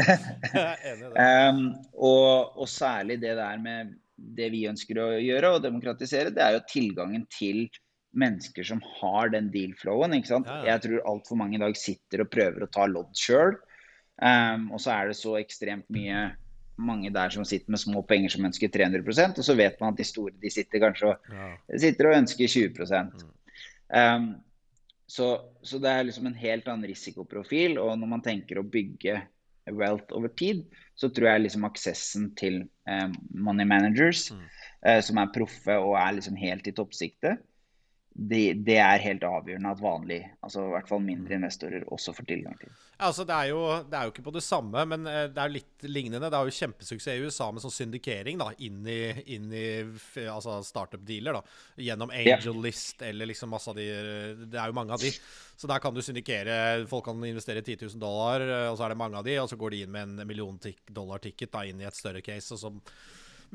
um, 1.51 1.67
og, 1.93 2.57
og, 2.57 2.65
særlig 2.69 3.19
det 3.21 3.35
der 3.37 3.61
med 3.61 3.93
det 4.15 4.49
vi 4.53 4.65
ønsker 4.69 4.99
å 5.03 5.07
gjøre 5.21 5.53
og 5.55 5.65
demokratisere, 5.65 6.33
det 6.33 6.41
er 6.41 6.57
jo 6.57 6.65
tilgangen 6.71 7.27
til 7.33 7.67
mennesker 8.17 8.65
som 8.65 8.81
har 8.99 9.31
den 9.33 9.49
deal-flowen. 9.53 10.17
ikke 10.17 10.31
sant? 10.33 10.49
Ja, 10.49 10.61
ja. 10.61 10.73
Jeg 10.73 10.85
tror 10.85 11.07
altfor 11.13 11.39
mange 11.39 11.57
i 11.57 11.63
dag 11.63 11.77
sitter 11.77 12.25
og 12.25 12.33
prøver 12.33 12.65
å 12.65 12.71
ta 12.73 12.87
lodd 12.89 13.13
sjøl. 13.17 13.57
Um, 14.21 14.69
og 14.73 14.81
så 14.81 14.93
er 14.93 15.09
det 15.09 15.17
så 15.17 15.37
ekstremt 15.39 15.87
mye 15.93 16.27
mange 16.77 17.11
der 17.13 17.29
som 17.29 17.45
sitter 17.45 17.71
med 17.71 17.81
små 17.81 18.01
penger 18.07 18.33
som 18.33 18.45
ønsker 18.47 18.71
300% 18.73 19.37
og 19.37 19.45
så 19.45 19.55
vet 19.57 19.77
man 19.81 19.93
at 19.93 19.99
de 19.99 20.07
store 20.07 20.33
de 20.41 20.49
sitter 20.51 20.81
kanskje 20.81 21.11
og, 21.11 21.29
ja. 21.29 21.51
sitter 21.85 22.09
og 22.09 22.17
ønsker 22.17 22.49
20 22.49 22.71
mm. 22.73 23.29
um, 23.99 24.27
så, 25.13 25.41
så, 25.61 25.77
det 25.79 25.91
er 25.91 26.07
liksom 26.07 26.27
en 26.29 26.39
helt 26.39 26.67
annen 26.67 26.89
risikoprofil. 26.89 27.77
Og 27.81 27.97
når 27.99 28.09
man 28.15 28.23
tenker 28.25 28.59
å 28.59 28.65
bygge 28.65 29.19
wealth 29.71 30.15
over 30.15 30.31
tid, 30.33 30.63
så 30.97 31.09
tror 31.13 31.29
jeg 31.29 31.45
liksom 31.45 31.67
aksessen 31.67 32.31
til 32.39 32.63
um, 32.89 33.13
money 33.45 33.67
managers, 33.67 34.29
mm. 34.33 34.45
uh, 34.87 34.99
som 35.05 35.19
er 35.21 35.33
proffe 35.35 35.77
og 35.79 35.97
er 35.99 36.17
liksom 36.17 36.39
helt 36.39 36.67
i 36.67 36.75
toppsiktet, 36.75 37.43
det, 38.13 38.53
det, 38.61 38.75
er 38.77 39.01
helt 39.01 39.23
avgjørende 39.25 39.71
at 39.73 39.79
vanlige, 39.81 40.27
altså 40.45 40.67
i 40.67 40.73
hvert 40.75 40.89
fall 40.89 40.99
mindre 41.01 41.33
mm. 41.33 41.37
investorer, 41.39 41.85
også 41.95 42.13
får 42.13 42.27
tilgang 42.29 42.57
til. 42.59 42.69
Ja, 42.91 43.07
altså 43.07 43.25
det 43.25 43.33
er, 43.33 43.47
jo, 43.49 43.61
det 43.89 43.97
er 43.97 44.05
jo 44.05 44.13
ikke 44.13 44.25
på 44.27 44.33
det 44.35 44.43
samme, 44.45 44.83
men 44.91 45.09
eh, 45.09 45.23
det 45.33 45.41
er 45.41 45.53
litt 45.55 45.87
lignende. 45.87 46.29
Det 46.29 46.37
er 46.37 46.49
jo 46.49 46.57
kjempesuksess 46.59 47.09
i 47.15 47.25
USA 47.25 47.47
med 47.49 47.63
sånn 47.63 47.73
syndikering 47.73 48.37
da, 48.37 48.51
inn 48.61 48.85
i, 48.85 48.99
inn 49.33 49.49
i 49.49 49.65
altså 50.27 50.59
startup-dealer. 50.67 51.39
da, 51.39 51.57
Gjennom 51.87 52.13
AngelList 52.13 53.01
eller 53.09 53.31
liksom 53.31 53.49
masse 53.55 53.73
av 53.73 53.81
de 53.81 53.89
Det 54.45 54.61
er 54.61 54.69
jo 54.69 54.77
mange 54.77 54.93
av 54.93 55.01
de. 55.01 55.09
Så 55.57 55.69
der 55.69 55.81
kan 55.81 55.97
du 55.97 56.03
syndikere. 56.05 56.85
Folk 56.91 57.09
kan 57.09 57.25
investere 57.25 57.65
10 57.65 57.81
000 57.87 58.03
dollar, 58.03 58.45
eh, 58.45 58.69
og 58.69 58.77
så 58.77 58.85
er 58.85 58.93
det 58.93 59.01
mange 59.01 59.17
av 59.17 59.25
de, 59.25 59.39
og 59.41 59.49
så 59.49 59.57
går 59.57 59.73
de 59.73 59.83
inn 59.87 59.97
med 59.97 60.13
en 60.13 60.29
million 60.29 60.61
dollar-ticket 60.85 61.61
inn 61.65 61.81
i 61.81 61.89
et 61.89 61.97
større 61.97 62.21
case. 62.21 62.53
og 62.53 62.61
så 62.61 62.75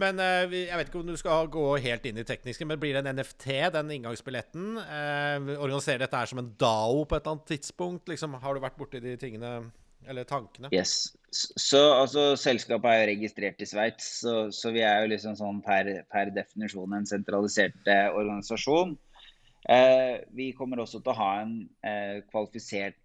men 0.00 0.22
uh, 0.22 0.54
jeg 0.54 0.78
vet 0.78 0.90
ikke 0.90 1.00
om 1.00 1.10
du 1.10 1.18
skal 1.18 1.50
gå 1.52 1.66
helt 1.84 2.06
inn 2.08 2.20
i 2.20 2.26
tekniske, 2.26 2.66
men 2.68 2.80
blir 2.80 2.96
det 2.96 3.02
en 3.04 3.18
NFT, 3.18 3.48
den 3.74 3.92
inngangsbilletten? 3.98 4.78
Uh, 4.78 5.52
organiserer 5.58 6.04
dette 6.04 6.22
her 6.22 6.30
som 6.30 6.42
en 6.42 6.54
DAO 6.60 7.04
på 7.04 7.18
et 7.18 7.22
eller 7.22 7.36
annet 7.36 7.52
tidspunkt? 7.52 8.08
Liksom, 8.10 8.38
har 8.42 8.54
du 8.54 8.64
vært 8.64 8.78
borti 8.78 9.02
de 9.04 9.16
tingene, 9.20 9.52
eller 10.08 10.28
tankene? 10.28 10.70
Yes. 10.74 11.10
Så 11.30 11.80
altså, 11.92 12.30
Selskapet 12.40 12.88
er 12.88 13.02
jo 13.02 13.10
registrert 13.10 13.60
i 13.60 13.68
Sveits, 13.68 14.06
så, 14.22 14.36
så, 14.54 14.72
vi 14.72 14.80
er 14.86 15.02
jo 15.02 15.10
liksom 15.12 15.36
sånn 15.36 15.60
per, 15.64 15.90
per 16.12 16.32
definisjon 16.32 16.94
en 16.96 17.08
sentralisert 17.08 17.90
eh, 17.90 18.08
organisasjon. 18.08 18.96
Eh, 19.68 20.14
vi 20.32 20.52
kommer 20.56 20.80
også 20.80 21.02
til 21.02 21.12
å 21.12 21.18
ha 21.18 21.32
en 21.42 21.58
eh, 21.84 22.22
kvalifisert, 22.30 22.96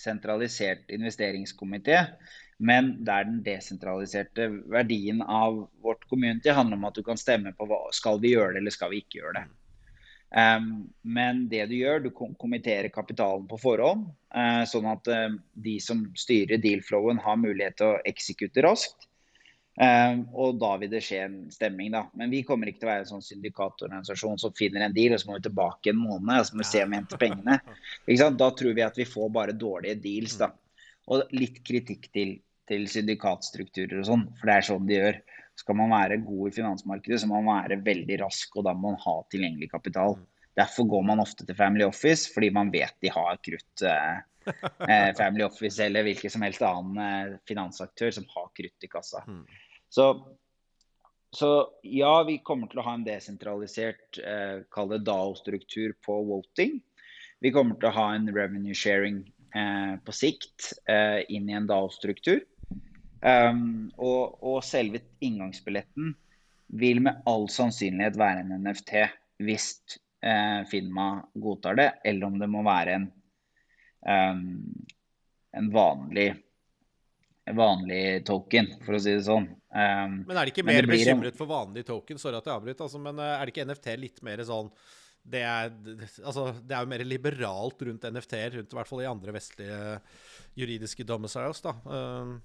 sentralisert 0.00 0.90
investeringskomité 0.92 2.04
men 2.60 2.90
der 3.04 3.24
den 3.24 3.38
desentraliserte 3.42 4.48
verdien 4.68 5.22
av 5.22 5.62
vårt 5.82 6.04
community 6.08 6.52
handler 6.52 6.76
om 6.76 6.84
at 6.90 6.98
du 6.98 7.02
kan 7.02 7.16
stemme 7.16 7.54
på 7.56 7.66
hva, 7.70 7.86
skal 7.96 8.20
vi 8.20 8.34
gjøre 8.34 8.52
det 8.52 8.60
eller 8.60 8.74
skal 8.74 8.92
vi 8.92 9.00
ikke 9.00 9.22
gjøre 9.22 9.38
det. 9.38 9.44
Um, 10.30 10.66
men 11.02 11.46
det 11.50 11.64
du 11.70 11.78
gjør, 11.78 12.04
du 12.04 12.10
kommenterer 12.12 12.92
kapitalen 12.92 13.48
på 13.48 13.58
forhånd, 13.58 14.10
uh, 14.36 14.62
sånn 14.68 14.90
at 14.92 15.08
uh, 15.08 15.32
de 15.56 15.78
som 15.82 16.04
styrer 16.20 16.60
deal-flowen 16.60 17.22
har 17.24 17.40
mulighet 17.40 17.80
til 17.80 17.94
å 17.94 18.02
eksekute 18.12 18.66
raskt. 18.68 19.08
Um, 19.80 20.26
og 20.36 20.58
da 20.60 20.74
vil 20.76 20.90
det 20.92 21.00
skje 21.00 21.22
en 21.24 21.36
stemming, 21.48 21.94
da. 21.94 22.02
Men 22.18 22.32
vi 22.32 22.42
kommer 22.44 22.68
ikke 22.68 22.82
til 22.82 22.88
å 22.88 22.90
være 22.90 23.04
en 23.06 23.12
sånn 23.14 23.24
syndikatorganisasjon 23.24 24.40
som 24.42 24.52
finner 24.56 24.84
en 24.84 24.92
deal, 24.96 25.14
og 25.16 25.22
så 25.22 25.30
må 25.30 25.38
vi 25.38 25.46
tilbake 25.46 25.94
en 25.94 26.02
måned 26.02 26.34
og 26.34 26.48
så 26.48 26.56
må 26.56 26.60
vi 26.60 26.68
se 26.68 26.82
om 26.84 26.92
vi 26.92 26.98
henter 26.98 27.20
pengene. 27.22 27.56
Da 28.36 28.48
tror 28.58 28.74
vi 28.76 28.84
at 28.84 29.00
vi 29.00 29.06
får 29.08 29.30
bare 29.32 29.56
dårlige 29.56 29.96
deals, 30.02 30.36
da. 30.42 30.50
Og 31.08 31.32
litt 31.32 31.62
kritikk 31.64 32.10
til, 32.12 32.34
til 32.68 32.84
syndikatstrukturer 32.92 34.02
og 34.02 34.10
sånn, 34.10 34.26
for 34.36 34.50
det 34.50 34.58
er 34.58 34.68
sånn 34.68 34.90
de 34.90 34.98
gjør. 34.98 35.22
Skal 35.62 35.78
man 35.80 35.94
være 35.94 36.20
god 36.26 36.50
i 36.50 36.56
finansmarkedet, 36.58 37.22
så 37.22 37.30
må 37.30 37.40
man 37.40 37.62
være 37.62 37.80
veldig 37.88 38.20
rask, 38.26 38.52
og 38.60 38.68
da 38.68 38.76
må 38.76 38.92
man 38.92 39.00
ha 39.06 39.16
tilgjengelig 39.32 39.70
kapital. 39.72 40.18
Derfor 40.60 40.90
går 40.92 41.08
man 41.08 41.24
ofte 41.24 41.48
til 41.48 41.56
Family 41.56 41.88
Office, 41.88 42.28
fordi 42.34 42.52
man 42.52 42.68
vet 42.74 43.00
de 43.00 43.14
har 43.16 43.40
krutt. 43.40 43.86
Eh, 43.88 44.20
eh 44.92 45.08
Family 45.16 45.44
Office 45.48 45.80
eller 45.84 46.04
hvilken 46.04 46.32
som 46.32 46.44
helst 46.44 46.64
annen 46.68 47.00
eh, 47.00 47.34
finansaktør 47.48 48.12
som 48.12 48.28
har 48.36 48.52
krutt 48.56 48.88
i 48.88 48.92
kassa. 48.92 49.24
Så, 49.90 50.36
så, 51.34 51.50
ja, 51.82 52.12
vi 52.26 52.38
kommer 52.46 52.70
til 52.70 52.78
å 52.78 52.86
ha 52.86 52.94
en 52.94 53.06
desentralisert, 53.06 54.20
eh, 54.22 54.62
kall 54.70 54.92
det 54.94 55.02
DAO-struktur 55.08 55.96
på 56.06 56.20
voting. 56.28 56.78
Vi 57.42 57.50
kommer 57.50 57.78
til 57.80 57.90
å 57.90 57.96
ha 57.96 58.06
en 58.14 58.30
revenue 58.30 58.76
sharing 58.76 59.24
eh, 59.56 59.94
på 60.04 60.14
sikt 60.14 60.72
eh, 60.86 61.26
inn 61.28 61.50
i 61.50 61.58
en 61.58 61.66
DAO-struktur. 61.66 62.44
Um, 63.20 63.90
og, 64.00 64.38
og, 64.40 64.62
selve 64.64 65.02
inngangsbilletten 65.20 66.14
vil 66.80 67.02
med 67.04 67.18
all 67.28 67.50
sannsynlighet 67.52 68.14
være 68.16 68.46
en 68.46 68.54
NFT 68.62 68.94
hvis 69.44 69.66
eh, 70.24 70.62
Finma 70.70 71.10
godtar 71.34 71.76
det, 71.76 71.88
eller 72.04 72.30
om 72.30 72.38
det 72.40 72.48
må 72.48 72.62
være 72.64 72.94
en, 72.96 73.06
um, 74.08 74.46
en 75.52 75.68
vanlig, 75.74 76.30
vanlig 77.56 78.04
token, 78.28 78.70
for 78.86 78.96
å 78.96 79.02
si 79.02 79.18
det 79.18 79.26
sånn. 79.28 79.50
Um, 79.70 80.24
men 80.26 80.34
er 80.34 80.48
de 80.48 80.50
ikke 80.50 80.66
mer 80.66 80.88
bekymret 80.90 81.36
for 81.38 81.50
vanlige 81.50 81.86
token? 81.92 82.18
Sorry 82.18 82.40
at 82.40 82.48
jeg 82.48 82.56
avbryter, 82.56 82.88
altså, 82.88 82.98
men 83.02 83.20
eh, 83.22 83.36
er 83.36 83.46
det 83.46 83.54
ikke 83.54 83.68
NFT 83.68 83.92
litt 84.02 84.18
mer 84.26 84.42
sånn 84.48 84.72
det 85.30 85.42
er, 85.44 85.72
altså, 86.24 86.46
det 86.64 86.74
er 86.74 86.84
jo 86.84 86.90
mer 86.90 87.02
liberalt 87.04 87.82
rundt 87.86 88.06
NFT-er, 88.08 88.54
rundt 88.56 88.72
i 88.72 88.78
hvert 88.78 88.88
fall 88.88 89.02
i 89.04 89.08
andre 89.10 89.34
vestlige 89.36 89.80
juridiske 90.58 91.04
domiciles. 91.06 91.60
da. 91.64 91.74
Um, 91.84 92.38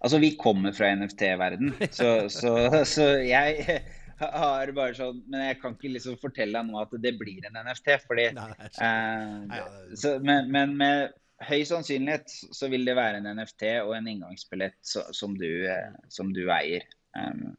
altså, 0.00 0.20
vi 0.22 0.34
kommer 0.40 0.76
fra 0.76 0.92
NFT-verden, 0.94 1.74
så, 1.98 2.12
så, 2.32 2.54
så, 2.88 3.08
jeg 3.26 3.82
har 4.18 4.72
bare 4.74 4.96
sånn 4.98 5.20
Men 5.30 5.44
jeg 5.44 5.58
kan 5.60 5.76
ikke 5.76 5.92
liksom 5.94 6.16
fortelle 6.18 6.58
deg 6.58 6.70
nå 6.72 6.80
at 6.80 6.94
det 7.02 7.12
blir 7.20 7.44
en 7.46 7.60
NFT, 7.66 7.92
fordi 8.06 8.30
Nei, 8.38 8.48
uh, 8.80 9.92
så, 9.98 10.16
men, 10.22 10.50
men, 10.54 10.78
med 10.78 11.18
høy 11.46 11.62
sannsynlighet 11.68 12.32
så 12.54 12.68
vil 12.72 12.86
det 12.88 12.96
være 12.98 13.20
en 13.20 13.30
NFT 13.38 13.70
og 13.84 13.94
en 13.96 14.10
inngangsbillett 14.10 14.78
som 15.14 15.36
du, 15.38 15.48
eh, 15.70 15.96
som 16.12 16.32
du 16.34 16.44
eier. 16.50 16.86
Um, 17.16 17.54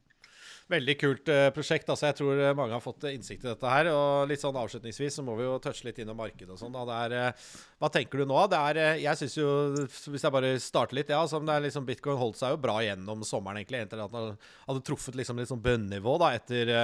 Veldig 0.70 0.94
kult 1.02 1.30
uh, 1.34 1.48
prosjekt. 1.50 1.88
altså 1.90 2.12
Jeg 2.12 2.20
tror 2.20 2.40
eh, 2.44 2.54
mange 2.54 2.76
har 2.76 2.84
fått 2.84 3.08
innsikt 3.10 3.42
i 3.42 3.50
dette 3.50 3.72
her. 3.72 3.88
og 3.90 4.30
litt 4.30 4.44
sånn 4.44 4.58
Avslutningsvis 4.60 5.18
så 5.18 5.24
må 5.26 5.34
vi 5.40 5.48
jo 5.48 5.56
touche 5.64 5.88
litt 5.88 5.98
innom 6.04 6.20
markedet 6.20 6.54
og 6.54 6.60
sånn. 6.62 6.78
Hva 6.78 7.90
tenker 7.90 8.22
du 8.22 8.30
nå? 8.30 8.44
Det 8.52 8.60
er, 8.60 8.82
jeg 9.02 9.22
synes 9.24 9.38
jo, 9.40 9.50
Hvis 10.14 10.28
jeg 10.28 10.36
bare 10.36 10.54
starter 10.62 11.00
litt 11.00 11.10
ja, 11.10 11.24
som 11.32 11.48
det 11.48 11.56
er 11.56 11.66
liksom 11.66 11.88
Bitcoin 11.90 12.22
holdt 12.22 12.38
seg 12.38 12.54
jo 12.54 12.62
bra 12.62 12.78
gjennom 12.86 13.26
sommeren, 13.26 13.64
egentlig. 13.64 13.88
At 13.90 14.14
han 14.14 14.38
hadde 14.68 14.86
truffet 14.86 15.18
liksom 15.18 15.42
litt 15.42 15.50
sånn 15.50 15.66
bønnivå 15.66 16.20
da, 16.22 16.36
etter 16.38 16.76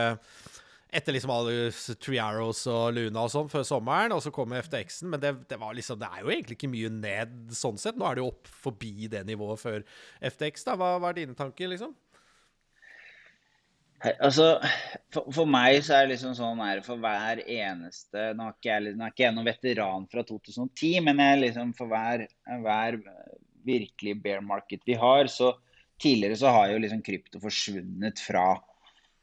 etter 0.96 1.16
liksom 1.16 1.34
alle 1.34 1.70
Triaros 2.02 2.64
og 2.72 2.96
Luna 2.96 3.26
og 3.26 3.32
sånn 3.34 3.52
før 3.52 3.66
sommeren, 3.68 4.16
og 4.16 4.24
så 4.24 4.32
kommer 4.36 4.64
FTX-en. 4.64 5.12
Men 5.12 5.22
det, 5.24 5.34
det, 5.50 5.60
liksom, 5.80 6.00
det, 6.02 6.10
er 6.10 6.24
jo 6.24 6.32
egentlig 6.32 6.58
ikke 6.60 6.72
mye 6.72 6.92
ned 6.94 7.36
sånn 7.56 7.80
sett. 7.82 8.00
Nå 8.00 8.08
er 8.08 8.18
det 8.18 8.24
jo 8.24 8.32
opp 8.32 8.50
forbi 8.66 9.10
det 9.12 9.26
nivået 9.28 9.62
før 9.62 9.84
FTX. 10.24 10.68
da. 10.70 10.78
Hva, 10.80 10.96
hva 11.02 11.12
er 11.12 11.22
dine 11.22 11.38
tanker, 11.38 11.72
liksom? 11.74 11.96
Altså, 14.06 14.60
for, 15.14 15.28
for, 15.34 15.50
meg 15.50 15.80
så 15.86 15.96
er 15.98 16.06
det 16.06 16.14
liksom 16.14 16.36
sånn 16.38 16.60
her 16.62 16.82
for 16.86 17.00
hver 17.02 17.40
eneste 17.42 18.26
Nå 18.38 18.50
er 18.50 18.58
ikke 18.58 18.70
jeg, 18.70 18.96
nå 19.00 19.06
er 19.06 19.14
ikke 19.14 19.24
jeg 19.24 19.36
noen 19.38 19.48
veteran 19.48 20.08
fra 20.12 20.24
2010, 20.28 21.00
men 21.08 21.22
jeg 21.24 21.42
liksom 21.42 21.72
for 21.78 21.90
hver, 21.90 22.26
hver 22.62 23.00
virkelig 23.66 24.18
bear 24.22 24.44
market 24.46 24.84
vi 24.86 24.98
har, 25.00 25.32
så 25.32 25.56
tidligere 26.02 26.38
så 26.38 26.52
har 26.54 26.74
jo 26.74 26.82
liksom 26.84 27.02
krypto 27.06 27.42
forsvunnet 27.42 28.22
fra 28.22 28.50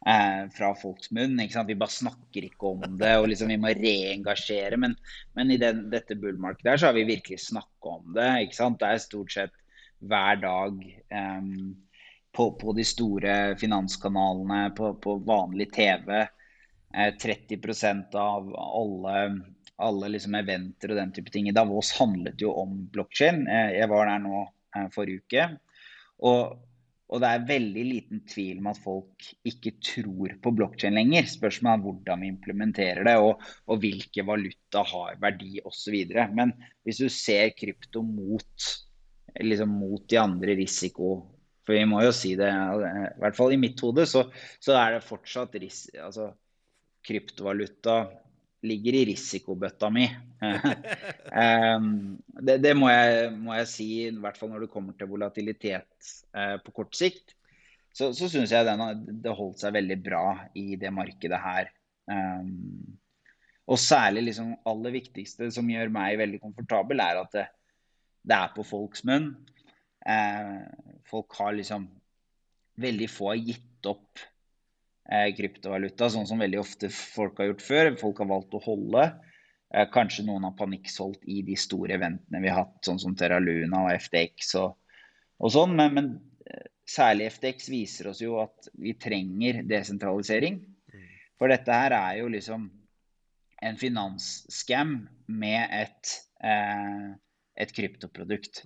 eh, 0.07 0.43
fra 0.57 0.73
folks 0.79 1.13
munn. 1.15 1.39
Vi 1.39 1.79
bare 1.79 1.99
snakker 1.99 2.49
ikke 2.49 2.75
om 2.75 2.99
det, 3.01 3.15
og 3.19 3.29
liksom 3.31 3.53
vi 3.53 3.61
må 3.61 3.75
reengasjere. 3.79 4.79
Men, 4.81 4.97
men 5.39 5.55
i 5.55 5.61
den, 5.61 5.87
dette 5.93 6.19
bullmarkedet 6.19 6.81
så 6.81 6.91
har 6.91 6.99
vi 6.99 7.09
virkelig 7.11 7.41
snakka 7.49 7.97
om 7.99 8.13
det. 8.17 8.29
Det 8.53 8.91
er 8.91 9.03
stort 9.03 9.33
sett 9.35 9.57
hver 10.03 10.43
dag. 10.43 10.85
Um, 11.13 11.75
på, 12.33 12.53
på, 12.57 12.73
de 12.73 12.85
store 12.85 13.57
finanskanalene, 13.61 14.71
på, 14.77 14.95
på 14.95 15.17
vanlig 15.27 15.73
TV. 15.75 16.23
Eh, 16.95 17.15
30% 17.23 18.15
av 18.15 18.55
alle, 18.57 19.41
alle 19.77 20.11
liksom 20.15 20.37
eventer 20.41 20.93
og 20.93 21.01
den 21.01 21.13
type 21.17 21.33
ting 21.33 21.49
i 21.49 21.55
Davos 21.57 21.93
handlet 21.99 22.41
jo 22.41 22.55
om 22.65 22.83
blokkjede. 22.93 23.45
Eh, 23.49 23.73
jeg 23.79 23.91
var 23.93 24.09
der 24.09 24.23
nå 24.25 24.43
eh, 24.45 24.89
forrige 24.95 25.25
uke. 25.25 25.49
Og, 26.29 26.59
og, 27.13 27.19
det 27.21 27.29
er 27.29 27.43
veldig 27.49 27.83
liten 27.85 28.23
tvil 28.29 28.63
om 28.63 28.71
at 28.71 28.81
folk 28.81 29.27
ikke 29.49 29.75
tror 29.85 30.33
på 30.43 30.53
blokkjede 30.57 30.97
lenger. 30.97 31.29
Spørsmålet 31.29 31.77
er 31.77 31.85
hvordan 31.85 32.25
vi 32.25 32.31
implementerer 32.33 33.05
det, 33.09 33.19
og, 33.21 33.43
og 33.69 33.83
hvilke 33.83 34.25
valuta 34.25 34.85
har 34.89 35.21
verdi 35.21 35.61
osv. 35.69 35.99
Men 36.33 36.55
hvis 36.87 37.03
du 37.05 37.11
ser 37.13 37.53
krypto 37.59 38.01
mot, 38.07 38.73
liksom 39.45 39.77
mot 39.83 40.09
de 40.09 40.21
andre 40.23 40.57
risiko 40.63 41.15
for 41.63 41.79
vi 41.79 41.85
må 41.87 42.01
jo 42.03 42.11
si 42.15 42.35
det, 42.39 42.49
i 42.51 43.21
hvert 43.23 43.37
fall 43.39 43.55
i 43.55 43.61
mitt 43.61 43.79
hode, 43.85 44.03
så, 44.11 44.25
så 44.63 44.75
er 44.79 44.97
det 44.97 45.07
fortsatt 45.07 45.55
ris 45.63 45.85
altså, 45.95 46.33
kryptovaluta 47.07 48.01
ligger 48.67 48.97
i 48.99 49.05
risikobøtta 49.11 49.91
mi. 49.91 50.07
um, 50.43 51.87
det, 52.47 52.59
det 52.63 52.73
må, 52.79 52.89
jeg, 52.93 53.31
må, 53.37 53.55
jeg, 53.59 53.69
si, 53.71 53.89
i 54.07 54.11
hvert 54.23 54.39
fall 54.39 54.53
når 54.53 54.67
det 54.67 54.73
kommer 54.73 54.97
til 54.99 55.11
volatilitet 55.11 56.11
uh, 56.37 56.59
på 56.63 56.75
kort 56.83 56.95
sikt. 56.99 57.37
Så, 57.93 58.13
så 58.17 58.31
syns 58.33 58.55
jeg 58.55 58.67
den, 58.69 58.83
det 59.25 59.37
holdt 59.37 59.61
seg 59.61 59.75
veldig 59.77 59.99
bra 60.05 60.27
i 60.57 60.79
det 60.81 60.93
markedet 60.95 61.41
her. 61.43 61.73
Um, 62.09 62.99
og 63.71 63.79
særlig 63.79 64.27
liksom 64.29 64.55
aller 64.69 64.95
viktigste 64.95 65.51
som 65.55 65.69
gjør 65.71 65.93
meg 65.95 66.19
veldig 66.21 66.41
komfortabel, 66.43 67.03
er 67.03 67.21
at 67.21 67.35
det, 67.37 67.47
det 68.27 68.39
er 68.39 68.55
på 68.57 68.65
folks 68.67 69.05
munn. 69.09 69.33
Eh, 70.03 70.63
folk 71.07 71.37
har 71.39 71.55
liksom 71.59 71.91
Veldig 72.83 73.07
få 73.13 73.27
har 73.29 73.37
gitt 73.37 73.87
opp 73.87 74.17
eh, 74.17 74.32
kryptovaluta, 75.37 76.09
sånn 76.13 76.29
som 76.29 76.41
veldig 76.43 76.61
ofte 76.61 76.91
folk 76.93 77.41
har 77.41 77.51
gjort 77.51 77.65
før. 77.67 77.93
Folk 78.01 78.23
har 78.23 78.31
valgt 78.31 78.57
å 78.57 78.63
holde. 78.65 79.07
Eh, 79.75 79.87
kanskje 79.93 80.27
noen 80.27 80.45
har 80.49 80.57
panikksolgt 80.59 81.25
i 81.31 81.41
de 81.47 81.57
store 81.57 81.97
eventene 81.97 82.43
vi 82.45 82.51
har 82.53 82.65
hatt, 82.65 82.79
sånn 82.85 83.01
som 83.01 83.17
Terra 83.17 83.41
Luna 83.41 83.87
og 83.87 83.95
FTX 83.97 84.55
og, 84.61 84.77
og 85.41 85.55
sånn. 85.55 85.75
Men, 85.79 85.97
men, 85.97 86.13
særlig 86.89 87.31
FTX 87.33 87.71
viser 87.73 88.11
oss 88.11 88.21
jo 88.21 88.37
at 88.43 88.69
vi 88.81 88.95
trenger 89.01 89.63
desentralisering. 89.69 90.61
For 91.41 91.51
dette 91.51 91.75
her 91.75 91.95
er 91.97 92.21
jo 92.21 92.29
liksom 92.31 92.69
en 93.63 93.79
finansskam 93.79 94.97
med 95.31 95.73
et, 95.75 96.15
eh, 96.45 97.09
et 97.63 97.73
kryptoprodukt. 97.75 98.65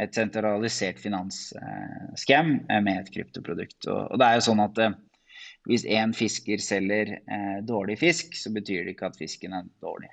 Et 0.00 0.14
sentralisert 0.16 1.02
finansskam 1.02 2.54
eh, 2.70 2.80
med 2.80 3.02
et 3.02 3.10
kryptoprodukt. 3.12 3.86
Og, 3.90 4.16
det 4.18 4.28
er 4.28 4.38
jo 4.38 4.46
sånn 4.48 4.62
at 4.64 4.80
eh, 4.80 4.96
hvis 5.68 5.84
én 5.86 6.14
fisker 6.16 6.62
selger 6.62 7.14
eh, 7.20 7.58
dårlig 7.68 7.98
fisk, 8.00 8.34
så 8.38 8.50
betyr 8.54 8.82
det 8.82 8.96
ikke 8.96 9.12
at 9.12 9.18
fisken 9.18 9.54
er 9.58 9.68
dårlig. 9.82 10.10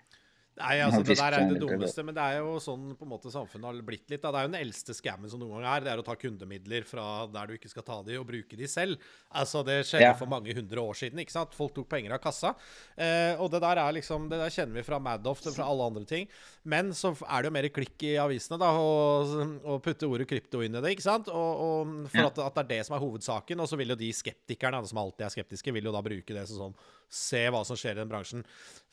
Nei, 0.59 0.75
altså 0.83 0.99
Det 1.05 1.15
der 1.15 1.35
er 1.37 1.45
det 1.47 1.59
dummeste, 1.61 2.03
men 2.03 2.15
det 2.17 2.23
er 2.23 2.41
jo 2.41 2.57
sånn 2.63 2.91
på 2.99 3.05
en 3.05 3.11
måte 3.13 3.31
samfunnet 3.31 3.69
har 3.69 3.77
blitt 3.85 4.11
litt. 4.11 4.19
Da. 4.21 4.31
Det 4.33 4.41
er 4.41 4.47
jo 4.47 4.51
den 4.51 4.59
eldste 4.59 4.95
scammen 4.97 5.31
som 5.31 5.39
noen 5.39 5.55
gang 5.55 5.67
er. 5.71 5.85
Det 5.85 5.91
er 5.93 6.01
å 6.01 6.05
ta 6.05 6.15
kundemidler 6.19 6.87
fra 6.87 7.05
der 7.31 7.47
du 7.47 7.55
ikke 7.55 7.71
skal 7.71 7.85
ta 7.87 7.99
de, 8.03 8.17
og 8.19 8.27
bruke 8.27 8.59
de 8.59 8.67
selv. 8.67 8.99
Altså 9.39 9.63
Det 9.67 9.77
skjedde 9.87 10.09
ja. 10.09 10.17
for 10.19 10.31
mange 10.31 10.55
hundre 10.57 10.83
år 10.83 10.99
siden. 10.99 11.21
ikke 11.23 11.35
sant? 11.35 11.55
Folk 11.55 11.75
tok 11.77 11.87
penger 11.91 12.17
av 12.17 12.21
kassa. 12.23 12.53
Eh, 12.99 13.39
og 13.39 13.51
det 13.53 13.63
der 13.63 13.81
er 13.85 13.95
liksom, 13.95 14.27
det 14.31 14.41
der 14.41 14.53
kjenner 14.53 14.81
vi 14.81 14.85
fra 14.89 14.99
Madoff 14.99 15.45
og 15.45 15.55
fra 15.55 15.69
alle 15.71 15.89
andre 15.93 16.05
ting. 16.09 16.27
Men 16.67 16.91
så 16.97 17.13
er 17.23 17.39
det 17.39 17.51
jo 17.51 17.55
mer 17.55 17.71
klikk 17.79 18.07
i 18.09 18.13
avisene 18.19 18.59
da, 18.59 18.73
å 18.75 19.79
putte 19.83 20.09
ordet 20.11 20.27
krypto 20.29 20.63
inn 20.65 20.75
i 20.75 20.83
det. 20.83 20.95
ikke 20.97 21.07
sant? 21.07 21.31
Og, 21.31 21.65
og 21.65 21.97
For 22.11 22.27
at, 22.27 22.43
at, 22.49 22.59
det 22.59 22.65
er 22.65 22.71
det 22.75 22.85
som 22.89 22.99
er 22.99 23.05
hovedsaken. 23.05 23.63
Og 23.63 23.71
så 23.71 23.79
vil 23.79 23.95
jo 23.95 23.99
de 23.99 24.11
skeptikerne, 24.15 24.83
som 24.91 24.99
alltid 24.99 25.29
er 25.29 25.37
skeptiske, 25.39 25.73
vil 25.75 25.87
jo 25.87 25.95
da 25.95 26.03
bruke 26.03 26.35
det 26.35 26.49
som 26.51 26.67
sånn 26.67 26.79
Se 27.09 27.41
hva 27.49 27.63
som 27.65 27.77
skjer 27.79 27.97
i 27.97 28.01
den 28.03 28.09
bransjen. 28.11 28.43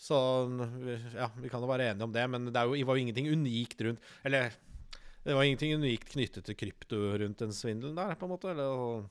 Så 0.00 0.16
ja, 1.14 1.28
vi 1.36 1.50
kan 1.52 1.60
jo 1.64 1.68
være 1.68 1.90
enige 1.92 2.08
om 2.08 2.14
det, 2.14 2.24
men 2.32 2.48
det, 2.48 2.64
jo, 2.64 2.86
var 2.88 2.96
jo 2.96 3.04
ingenting 3.04 3.28
unikt 3.32 3.80
rundt 3.84 4.10
Eller 4.24 4.50
det 5.26 5.34
var 5.34 5.42
ingenting 5.42 5.74
unikt 5.74 6.12
knyttet 6.12 6.46
til 6.46 6.54
krypto 6.54 6.98
rundt 7.18 7.40
den 7.42 7.52
svindelen 7.52 7.96
der, 7.98 8.14
på 8.14 8.28
en 8.28 8.30
måte? 8.30 8.52
Eller? 8.52 9.08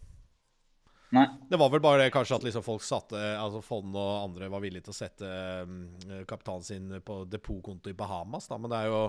Nei. 1.14 1.26
Det 1.50 1.58
var 1.60 1.70
vel 1.70 1.82
bare 1.84 2.00
det 2.02 2.14
kanskje 2.16 2.38
at 2.40 2.46
liksom 2.48 2.64
folk 2.66 2.84
satte 2.84 3.20
Altså 3.38 3.62
fond 3.64 3.94
og 3.94 4.24
andre 4.24 4.48
var 4.52 4.64
villige 4.64 4.88
til 4.88 4.94
å 4.94 4.98
sette 4.98 5.28
um, 5.68 5.76
kapitalen 6.28 6.66
sin 6.66 6.88
på 7.06 7.20
depotkonto 7.30 7.92
i 7.92 7.98
Bahamas, 7.98 8.50
da. 8.50 8.58
Men 8.60 8.72
det 8.74 8.80
er 8.80 8.90
jo 8.90 9.02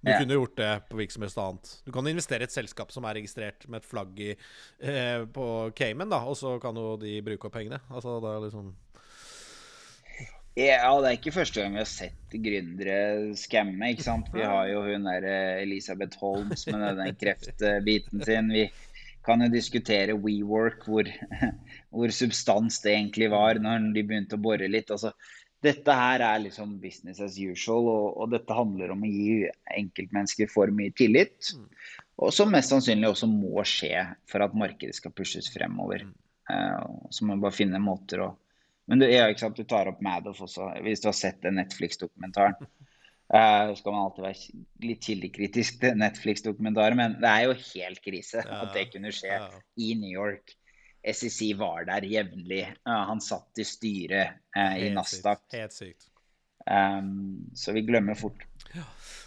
Du 0.00 0.10
Ja. 0.10 0.16
kunne 0.18 0.38
gjort 0.38 0.56
det 0.58 0.70
på 0.88 0.96
hvilket 0.98 1.16
som 1.18 1.26
helst 1.26 1.42
annet. 1.42 1.74
Du 1.86 1.92
kan 1.94 2.08
investere 2.08 2.42
i 2.42 2.48
et 2.48 2.54
selskap 2.54 2.90
som 2.94 3.04
er 3.06 3.18
registrert 3.20 3.68
med 3.68 3.82
et 3.82 3.86
flagg 3.88 4.18
i, 4.18 4.30
eh, 4.80 5.26
på 5.26 5.46
Cayman, 5.78 6.10
da, 6.10 6.22
og 6.26 6.34
så 6.40 6.56
kan 6.62 6.74
jo 6.74 6.96
de 6.96 7.20
bruke 7.22 7.46
opp 7.46 7.54
pengene. 7.54 7.78
Altså 7.90 8.16
det 8.22 8.32
er 8.32 8.42
liksom 8.48 8.72
Ja, 10.58 10.90
det 11.00 11.08
er 11.08 11.16
ikke 11.16 11.32
første 11.32 11.62
gang 11.62 11.72
vi 11.72 11.80
har 11.80 11.88
sett 11.88 12.34
gründere 12.44 12.96
skamme, 13.40 13.92
ikke 13.94 14.04
sant. 14.04 14.26
Vi 14.34 14.44
har 14.44 14.66
jo 14.68 14.82
hun 14.84 15.06
der 15.08 15.24
eh, 15.24 15.60
Elisabeth 15.62 16.20
Holmes 16.20 16.66
med 16.68 16.98
den 16.98 17.14
kreftbiten 17.16 18.24
sin. 18.26 18.50
Vi 18.52 18.66
kan 19.24 19.40
jo 19.40 19.48
diskutere 19.52 20.16
WeWork, 20.18 20.84
hvor, 20.84 21.08
hvor 21.94 22.12
substans 22.12 22.82
det 22.84 22.92
egentlig 22.92 23.30
var 23.32 23.62
når 23.64 23.88
de 23.96 24.04
begynte 24.04 24.36
å 24.36 24.44
bore 24.44 24.68
litt. 24.68 24.92
Altså, 24.92 25.14
dette 25.64 25.96
her 25.96 26.24
er 26.26 26.44
liksom 26.44 26.76
business 26.82 27.22
as 27.24 27.38
usual, 27.40 27.88
og, 27.88 28.06
og 28.20 28.34
dette 28.34 28.56
handler 28.60 28.92
om 28.92 29.06
å 29.06 29.08
gi 29.08 29.48
enkeltmennesker 29.78 30.52
for 30.52 30.74
mye 30.74 30.92
tillit. 30.98 31.54
Og 32.20 32.28
som 32.34 32.52
mest 32.52 32.74
sannsynlig 32.74 33.08
også 33.08 33.30
må 33.30 33.64
skje 33.64 34.04
for 34.28 34.44
at 34.44 34.52
markedet 34.58 35.00
skal 35.00 35.16
pushes 35.16 35.48
fremover. 35.54 36.04
Eh, 36.52 36.86
så 37.08 37.24
må 37.24 37.38
vi 37.38 37.46
bare 37.46 37.60
finne 37.62 37.80
måter 37.80 38.26
å 38.26 38.32
Men 38.92 39.00
du, 39.00 39.06
ja, 39.08 39.24
ikke 39.32 39.46
sant? 39.46 39.56
du 39.56 39.64
tar 39.64 39.88
opp 39.88 40.02
Madoff 40.04 40.42
også, 40.44 40.66
hvis 40.84 41.00
du 41.00 41.06
har 41.08 41.14
sett 41.16 41.38
den 41.40 41.56
Netflix-dokumentaren. 41.56 42.58
Uh, 43.32 43.70
skal 43.78 43.94
man 43.94 44.02
alltid 44.02 44.26
være 44.26 44.64
litt 44.84 45.06
kildekritisk 45.06 45.78
til 45.80 45.94
Netflix-dokumentarer, 45.96 46.98
men 46.98 47.14
det 47.22 47.30
er 47.30 47.46
jo 47.46 47.54
helt 47.56 48.02
krise 48.04 48.42
Ja, 48.42 48.58
at 48.66 48.76
det 48.76 48.90
kunne 48.92 49.14
skje 49.16 49.30
ja. 49.32 49.46
i 49.80 49.94
New 49.96 50.12
York. 50.12 50.52
SEC 51.08 51.54
var 51.56 51.88
der 51.88 52.04
jevnlig. 52.04 52.66
Uh, 52.84 52.98
han 53.08 53.24
satt 53.24 53.62
i 53.64 53.64
styret 53.64 54.36
uh, 54.52 54.76
i 54.76 54.92
Nasdaq. 54.92 55.40
Helt 55.56 55.72
sykt. 55.72 56.10
Um, 56.68 57.48
så 57.56 57.72
vi 57.72 57.86
glemmer 57.88 58.20
fort. 58.20 58.44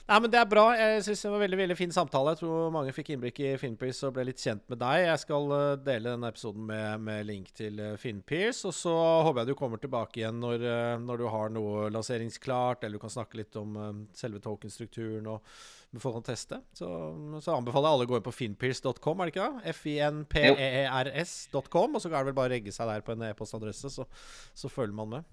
Nei, 0.05 0.19
men 0.21 0.29
Det 0.29 0.37
er 0.37 0.45
bra. 0.45 0.75
Jeg 0.77 1.01
synes 1.07 1.21
det 1.25 1.29
var 1.33 1.41
veldig 1.41 1.57
veldig 1.57 1.75
fin 1.77 1.93
samtale. 1.93 2.29
Jeg 2.35 2.39
tror 2.43 2.73
mange 2.73 2.91
fikk 2.93 3.09
innblikk 3.15 3.39
i 3.41 3.57
Finnpears 3.57 4.03
og 4.05 4.13
ble 4.17 4.23
litt 4.27 4.41
kjent 4.41 4.61
med 4.69 4.77
deg. 4.81 4.97
Jeg 5.07 5.19
skal 5.23 5.43
eh, 5.55 5.77
dele 5.85 6.11
denne 6.13 6.29
episoden 6.29 6.63
med, 6.69 7.01
med 7.07 7.19
link 7.25 7.47
til 7.57 7.73
Finnpears 8.01 8.59
Og 8.69 8.73
så 8.77 8.93
håper 9.25 9.39
jeg 9.41 9.47
du 9.49 9.55
kommer 9.57 9.79
tilbake 9.81 10.15
igjen 10.21 10.37
når, 10.41 10.57
eh, 10.69 10.97
når 11.01 11.15
du 11.21 11.25
har 11.33 11.47
noe 11.53 11.71
lanseringsklart, 11.93 12.79
eller 12.83 12.95
du 12.99 13.03
kan 13.05 13.15
snakke 13.15 13.39
litt 13.41 13.53
om 13.61 13.69
eh, 13.81 13.95
selve 14.17 14.39
tokenstrukturen 14.45 15.25
og 15.33 15.39
får 16.01 16.13
kan 16.17 16.25
teste. 16.27 16.57
Så, 16.75 16.87
så 17.41 17.55
anbefaler 17.55 17.87
jeg 17.87 17.93
alle 17.95 18.05
å 18.05 18.09
gå 18.09 18.17
inn 18.19 18.25
på 18.25 18.35
Finnpears.com, 18.35 19.19
er 19.19 19.25
det 19.25 19.33
ikke 19.33 19.47
det? 19.47 19.55
F-I-N-P-E-E-R-S.com. 19.73 21.89
Og 21.95 22.01
så 22.03 22.07
kan 22.11 22.19
det 22.19 22.27
vel 22.29 22.37
bare 22.37 22.53
regge 22.57 22.71
seg 22.75 22.85
der 22.91 23.05
på 23.05 23.11
en 23.15 23.25
e-postadresse, 23.29 23.87
så, 23.93 24.03
så 24.57 24.65
følger 24.71 24.97
man 24.97 25.09
med. 25.17 25.23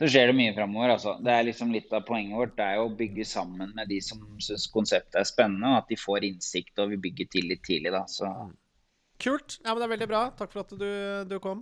Så 0.00 0.08
skjer 0.08 0.30
det 0.30 0.36
mye 0.38 0.54
framover. 0.56 0.94
Altså. 0.94 1.12
Det 1.20 1.32
er 1.34 1.44
liksom 1.44 1.74
litt 1.76 1.90
av 1.92 2.06
poenget 2.08 2.38
vårt. 2.40 2.54
Det 2.56 2.64
er 2.64 2.78
jo 2.78 2.86
å 2.88 2.94
bygge 2.96 3.26
sammen 3.28 3.74
med 3.76 3.90
de 3.92 3.98
som 4.00 4.22
syns 4.40 4.64
konseptet 4.72 5.18
er 5.20 5.28
spennende, 5.28 5.74
og 5.74 5.82
at 5.82 5.90
de 5.92 5.98
får 6.00 6.24
innsikt 6.30 6.80
og 6.80 6.94
vi 6.94 7.02
bygger 7.04 7.28
tillit 7.36 7.60
tidlig. 7.66 7.92
Da. 7.92 8.06
Så 8.08 8.30
Kult. 9.20 9.58
Ja, 9.60 9.74
men 9.74 9.82
Det 9.82 9.84
er 9.84 9.92
veldig 9.92 10.08
bra. 10.08 10.22
Takk 10.38 10.54
for 10.54 10.64
at 10.64 10.72
du, 10.80 10.88
du 11.28 11.36
kom. 11.44 11.60